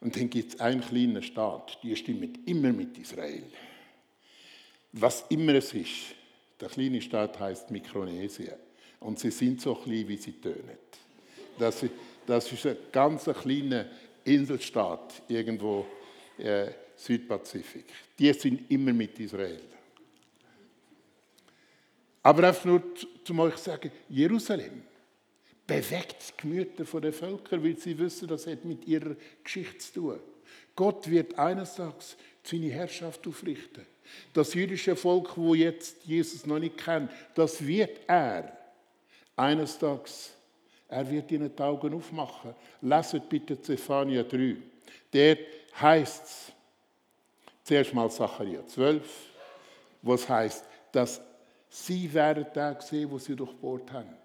[0.00, 3.44] Und dann gibt es einen kleinen Staat, die stimmt immer mit Israel.
[4.92, 6.14] Was immer es ist,
[6.58, 8.54] der kleine Staat heißt Mikronesien.
[9.00, 10.78] Und sie sind so klein, wie sie tönen.
[11.58, 11.84] Das,
[12.26, 13.86] das ist ein ganz kleiner
[14.24, 15.86] Inselstaat irgendwo
[16.38, 17.86] äh, Südpazifik.
[18.18, 19.60] Die sind immer mit Israel.
[22.22, 22.82] Aber einfach nur,
[23.28, 24.82] um euch sagen, Jerusalem
[25.70, 29.14] bewegt die Gemüter der Völker, weil sie wissen, das hat mit ihrer
[29.44, 30.20] Geschichte zu tun.
[30.74, 33.86] Gott wird eines Tages seine Herrschaft aufrichten.
[34.32, 38.56] Das jüdische Volk, wo jetzt Jesus noch nicht kennt, das wird er
[39.36, 40.32] eines Tages.
[40.88, 42.54] Er wird ihnen die Augen aufmachen.
[42.82, 44.56] Lasst bitte Zephania 3.
[45.12, 45.38] Dort
[45.80, 46.52] heißt es,
[47.62, 49.02] zuerst mal Zachariah 12,
[50.02, 51.20] was heißt, dass
[51.68, 54.19] sie werden da sehen, wo sie durchbohrt haben.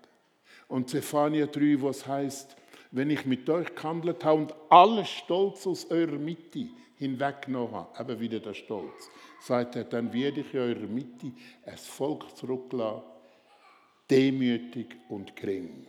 [0.67, 2.55] Und Zephania 3, was heißt,
[2.91, 8.21] wenn ich mit euch gehandelt habe und alles Stolz aus eurer Mitte hinweggenommen habe, eben
[8.21, 9.09] wieder der Stolz,
[9.41, 11.31] sagt er, dann werde ich in eurer Mitte
[11.65, 13.03] ein Volk zurücklassen,
[14.09, 15.87] demütig und gering.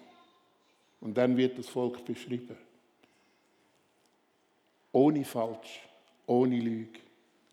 [1.00, 2.56] Und dann wird das Volk beschrieben.
[4.92, 5.82] Ohne Falsch,
[6.26, 7.00] ohne Lüge,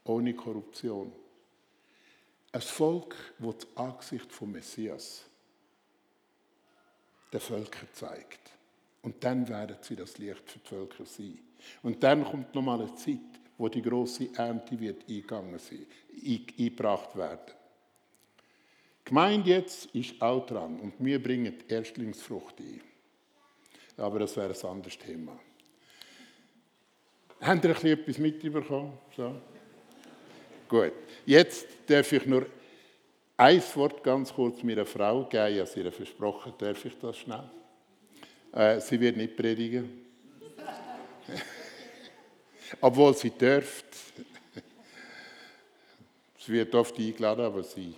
[0.06, 1.12] ohne Korruption.
[2.52, 5.26] Ein Volk, das das Angesicht vom Messias
[7.34, 8.40] den Völkern zeigt.
[9.02, 11.40] Und dann werden sie das Licht für die Völker sein.
[11.82, 13.20] Und dann kommt nochmal eine Zeit,
[13.58, 15.86] wo die große Ernte wird eingegangen sein,
[16.26, 17.54] eingebracht werden.
[19.00, 22.82] Die Gemeinde jetzt ist auch dran und wir bringen die Erstlingsfrucht ein.
[23.98, 25.38] Aber das wäre ein anderes Thema.
[27.42, 28.98] Habt ihr etwas mitbekommen?
[29.16, 29.42] So.
[30.70, 30.94] Gut.
[31.26, 32.48] Jetzt darf ich nur
[33.38, 35.56] ein Wort ganz kurz meiner Frau geben.
[35.56, 37.50] Ich habe ihr versprochen, darf ich das schnell?
[38.52, 40.06] Äh, sie wird nicht predigen.
[42.82, 43.86] Obwohl sie dürft.
[46.38, 47.96] sie wird oft eingeladen, aber sie.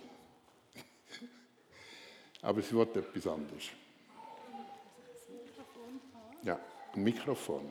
[2.42, 3.64] aber sie wird etwas anderes.
[6.42, 6.58] Ja,
[6.94, 7.68] ein Mikrofon.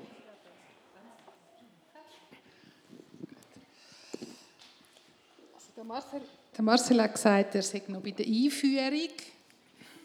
[5.53, 6.21] Also der Marcel,
[6.55, 9.09] der Marcel hat gesagt, er sei noch bei der Einführung.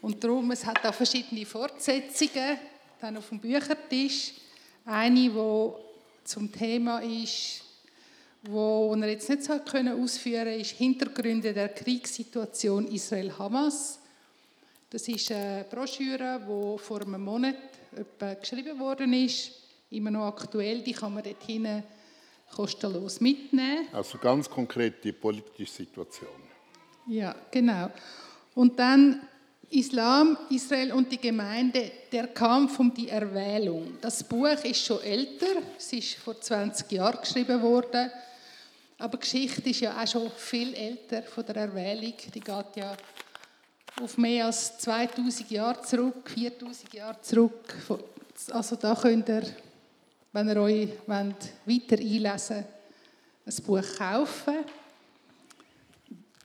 [0.01, 2.57] Und darum, es hat auch verschiedene Fortsetzungen
[2.99, 4.33] dann auf dem Büchertisch.
[4.85, 5.71] Eine, die
[6.25, 7.61] zum Thema ist,
[8.43, 13.99] wo er jetzt nicht so können ausführen ist Hintergründe der Kriegssituation Israel-Hamas.
[14.89, 17.55] Das ist eine Broschüre, die vor einem Monat
[18.41, 19.51] geschrieben worden ist,
[19.91, 20.81] immer noch aktuell.
[20.81, 21.83] Die kann man dort hinten
[22.55, 23.87] kostenlos mitnehmen.
[23.91, 26.29] Also ganz konkret die politische Situation.
[27.07, 27.89] Ja, genau.
[28.55, 29.21] Und dann
[29.69, 33.97] Islam, Israel und die Gemeinde, der Kampf um die Erwählung.
[34.01, 38.11] Das Buch ist schon älter, es ist vor 20 Jahren geschrieben worden,
[38.97, 42.13] aber die Geschichte ist ja auch schon viel älter von der Erwählung.
[42.33, 42.95] Die geht ja
[44.01, 47.75] auf mehr als 2000 Jahre zurück, 4000 Jahre zurück.
[48.51, 49.43] Also da könnt ihr,
[50.33, 52.65] wenn ihr euch wollt, weiter einlesen wollt,
[53.45, 54.65] ein Buch kaufen.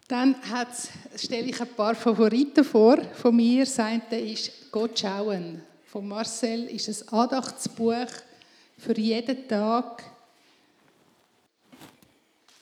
[0.09, 0.37] Dann
[1.17, 3.65] stelle ich ein paar Favoriten vor von mir.
[3.65, 5.63] Das eine ist Gott schauen.
[5.85, 8.07] Von Marcel ist ein Andachtsbuch
[8.79, 10.05] für jeden Tag.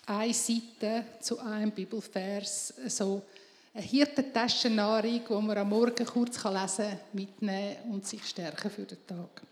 [0.07, 2.75] Eine Seite zu einem Bibelvers.
[2.89, 3.23] So
[3.75, 9.07] eine Hirtentaschennahrung, die man am Morgen kurz lesen kann, mitnehmen und sich stärken für den
[9.07, 9.43] Tag.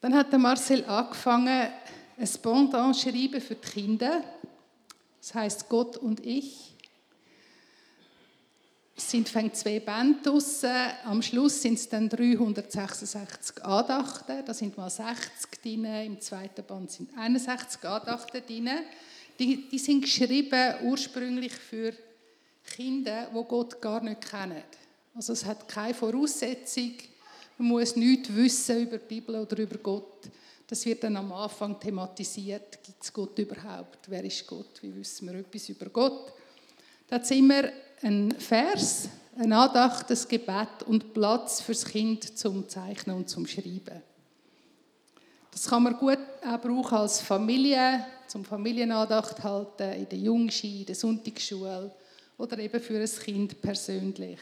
[0.00, 1.68] Dann hat Marcel angefangen,
[2.16, 4.22] ein Pendant schreiben für die Kinder.
[5.20, 6.74] Das heißt Gott und ich.
[8.96, 10.70] Es sind zwei Bände draussen.
[11.04, 14.44] Am Schluss sind es dann 366 Andachten.
[14.44, 15.84] Da sind mal 60 drin.
[15.84, 18.70] Im zweiten Band sind 61 Andachten drin.
[19.38, 21.92] Die, die sind geschrieben ursprünglich für
[22.64, 24.62] Kinder, wo Gott gar nicht kennen.
[25.14, 26.94] Also es hat keine Voraussetzung.
[27.58, 30.28] Man muss nichts wissen über die Bibel oder über Gott.
[30.64, 32.78] Das wird dann am Anfang thematisiert.
[32.84, 33.98] Gibt es Gott überhaupt?
[34.06, 34.80] Wer ist Gott?
[34.80, 36.32] Wie wissen wir etwas über Gott?
[37.08, 37.64] Da hat immer
[38.02, 44.02] ein Vers, ein Andacht, ein Gebet und Platz fürs Kind zum Zeichnen und zum Schreiben.
[45.50, 50.86] Das kann man gut auch brauchen als Familie, zum Familienandacht halten, in der Jungski, in
[50.86, 51.90] der Sonntagsschule
[52.36, 54.38] oder eben für ein Kind persönlich.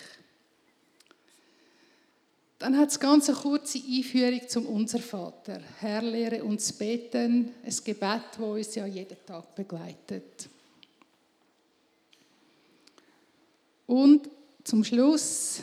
[2.59, 5.61] Dann hat es ganz eine kurze Einführung zum Unser Vater.
[5.79, 10.49] Herr, lehre uns beten, ein Gebet, das uns ja jeden Tag begleitet.
[13.87, 14.31] Und
[14.65, 15.61] zum Schluss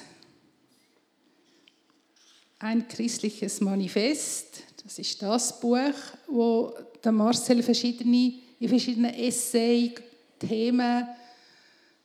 [2.60, 4.64] ein christliches Manifest.
[4.84, 5.94] Das ist das Buch,
[6.28, 6.74] wo
[7.04, 9.94] der Marcel verschiedene, in verschiedenen Essays,
[10.40, 11.08] Themen,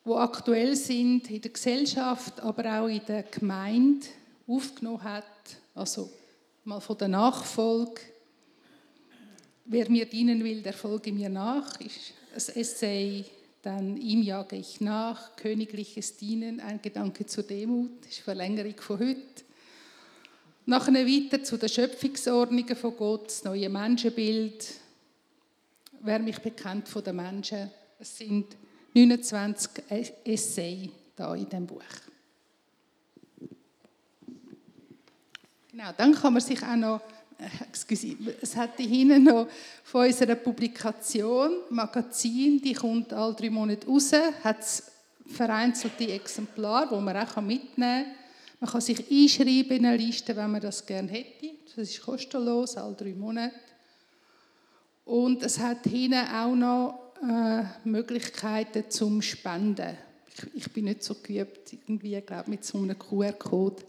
[0.05, 4.07] die aktuell sind in der Gesellschaft, aber auch in der Gemeinde,
[4.49, 5.25] aufgenommen hat,
[5.75, 6.11] also
[6.65, 8.01] mal von der Nachfolge.
[9.67, 13.25] Wer mir dienen will, der folge mir nach, ist ein Essay,
[13.63, 19.45] dann ihm jage ich nach, königliches Dienen, ein Gedanke zur Demut, ist Verlängerung von heute.
[20.65, 24.67] Nachher weiter zu den Schöpfungsordnungen von Gott, das neue Menschenbild.
[26.01, 28.57] Wer mich bekennt von den Menschen, es sind
[28.95, 29.71] 29
[30.25, 31.83] Essays da in dem Buch.
[35.79, 37.01] Genau, dann kann man sich auch noch,
[37.39, 39.47] äh, excuse, es hat hinten noch
[39.85, 44.11] von unserer Publikation, Magazin, die kommt alle drei Monate raus,
[44.43, 44.57] hat
[45.25, 48.15] vereinzelte Exemplare, die man auch mitnehmen kann.
[48.59, 51.51] Man kann sich einschreiben in eine Liste, wenn man das gerne hätte.
[51.77, 53.55] Das ist kostenlos, alle drei Monate.
[55.05, 59.97] Und es hat hinten auch noch äh, Möglichkeiten zum Spenden.
[60.27, 63.85] Ich, ich, bin nicht so geübt, irgendwie, glaube mit so einem QR-Code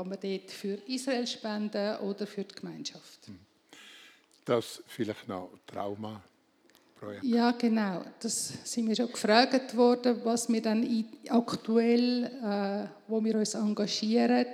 [0.00, 3.26] kann man dort für Israel spenden oder für die Gemeinschaft.
[3.26, 3.38] Hm.
[4.46, 6.22] Das vielleicht noch Trauma.
[6.98, 7.24] Projekt.
[7.24, 8.02] Ja, genau.
[8.18, 14.46] Das sind wir schon gefragt worden, was wir dann aktuell, äh, wo wir uns engagieren,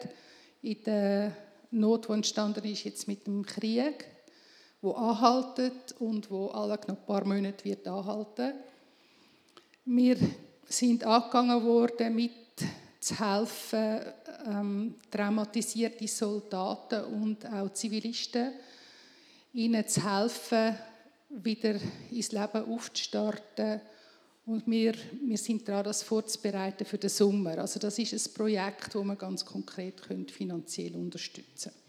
[0.63, 1.37] in der
[1.71, 4.05] Not, die entstanden ist jetzt mit dem Krieg,
[4.81, 8.53] wo anhaltet und wo alle noch ein paar Monate wird anhalten.
[9.85, 10.17] Wir
[10.69, 12.33] sind angegangen worden mit
[12.99, 14.01] zu helfen,
[14.47, 18.53] ähm, traumatisierte Soldaten und auch Zivilisten,
[19.53, 20.77] ihnen zu helfen,
[21.29, 21.77] wieder
[22.11, 23.81] ins Leben aufzustarten.
[24.47, 24.95] Und wir,
[25.25, 27.59] wir sind daran, das vorzubereiten für den Sommer.
[27.59, 31.86] Also das ist ein Projekt, das wir ganz konkret finanziell unterstützen können.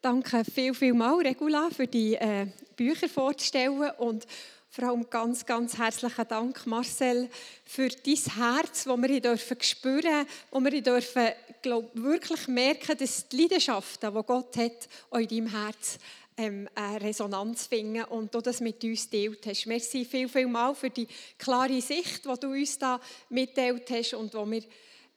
[0.00, 2.46] Danke viel, viel mal, Regula, für die äh,
[2.76, 4.26] Bücher vorzustellen und
[4.68, 7.30] vor allem ganz, ganz herzlichen Dank, Marcel,
[7.64, 11.28] für dein Herz, das wir dürfen spüren wo wir dürfen,
[11.62, 15.98] glaub, wirklich merken, dass die Leidenschaften, die Gott hat, auch in deinem Herz
[16.36, 19.66] ähm, eine Resonanz finden und du das mit uns teilt hast.
[19.66, 21.08] Merci viel, viel mal für die
[21.38, 23.00] klare Sicht, die du uns da
[23.30, 24.62] mitteilt hast und die wir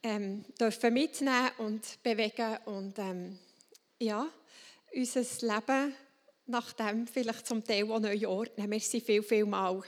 [0.03, 3.39] ähm, dürfen mitnehmen und bewegen und ähm,
[3.99, 4.27] ja,
[4.93, 5.93] unser Leben
[6.45, 8.69] nach dem vielleicht zum Teil auch neu ordnen.
[8.69, 9.83] Merci viel, viel mal.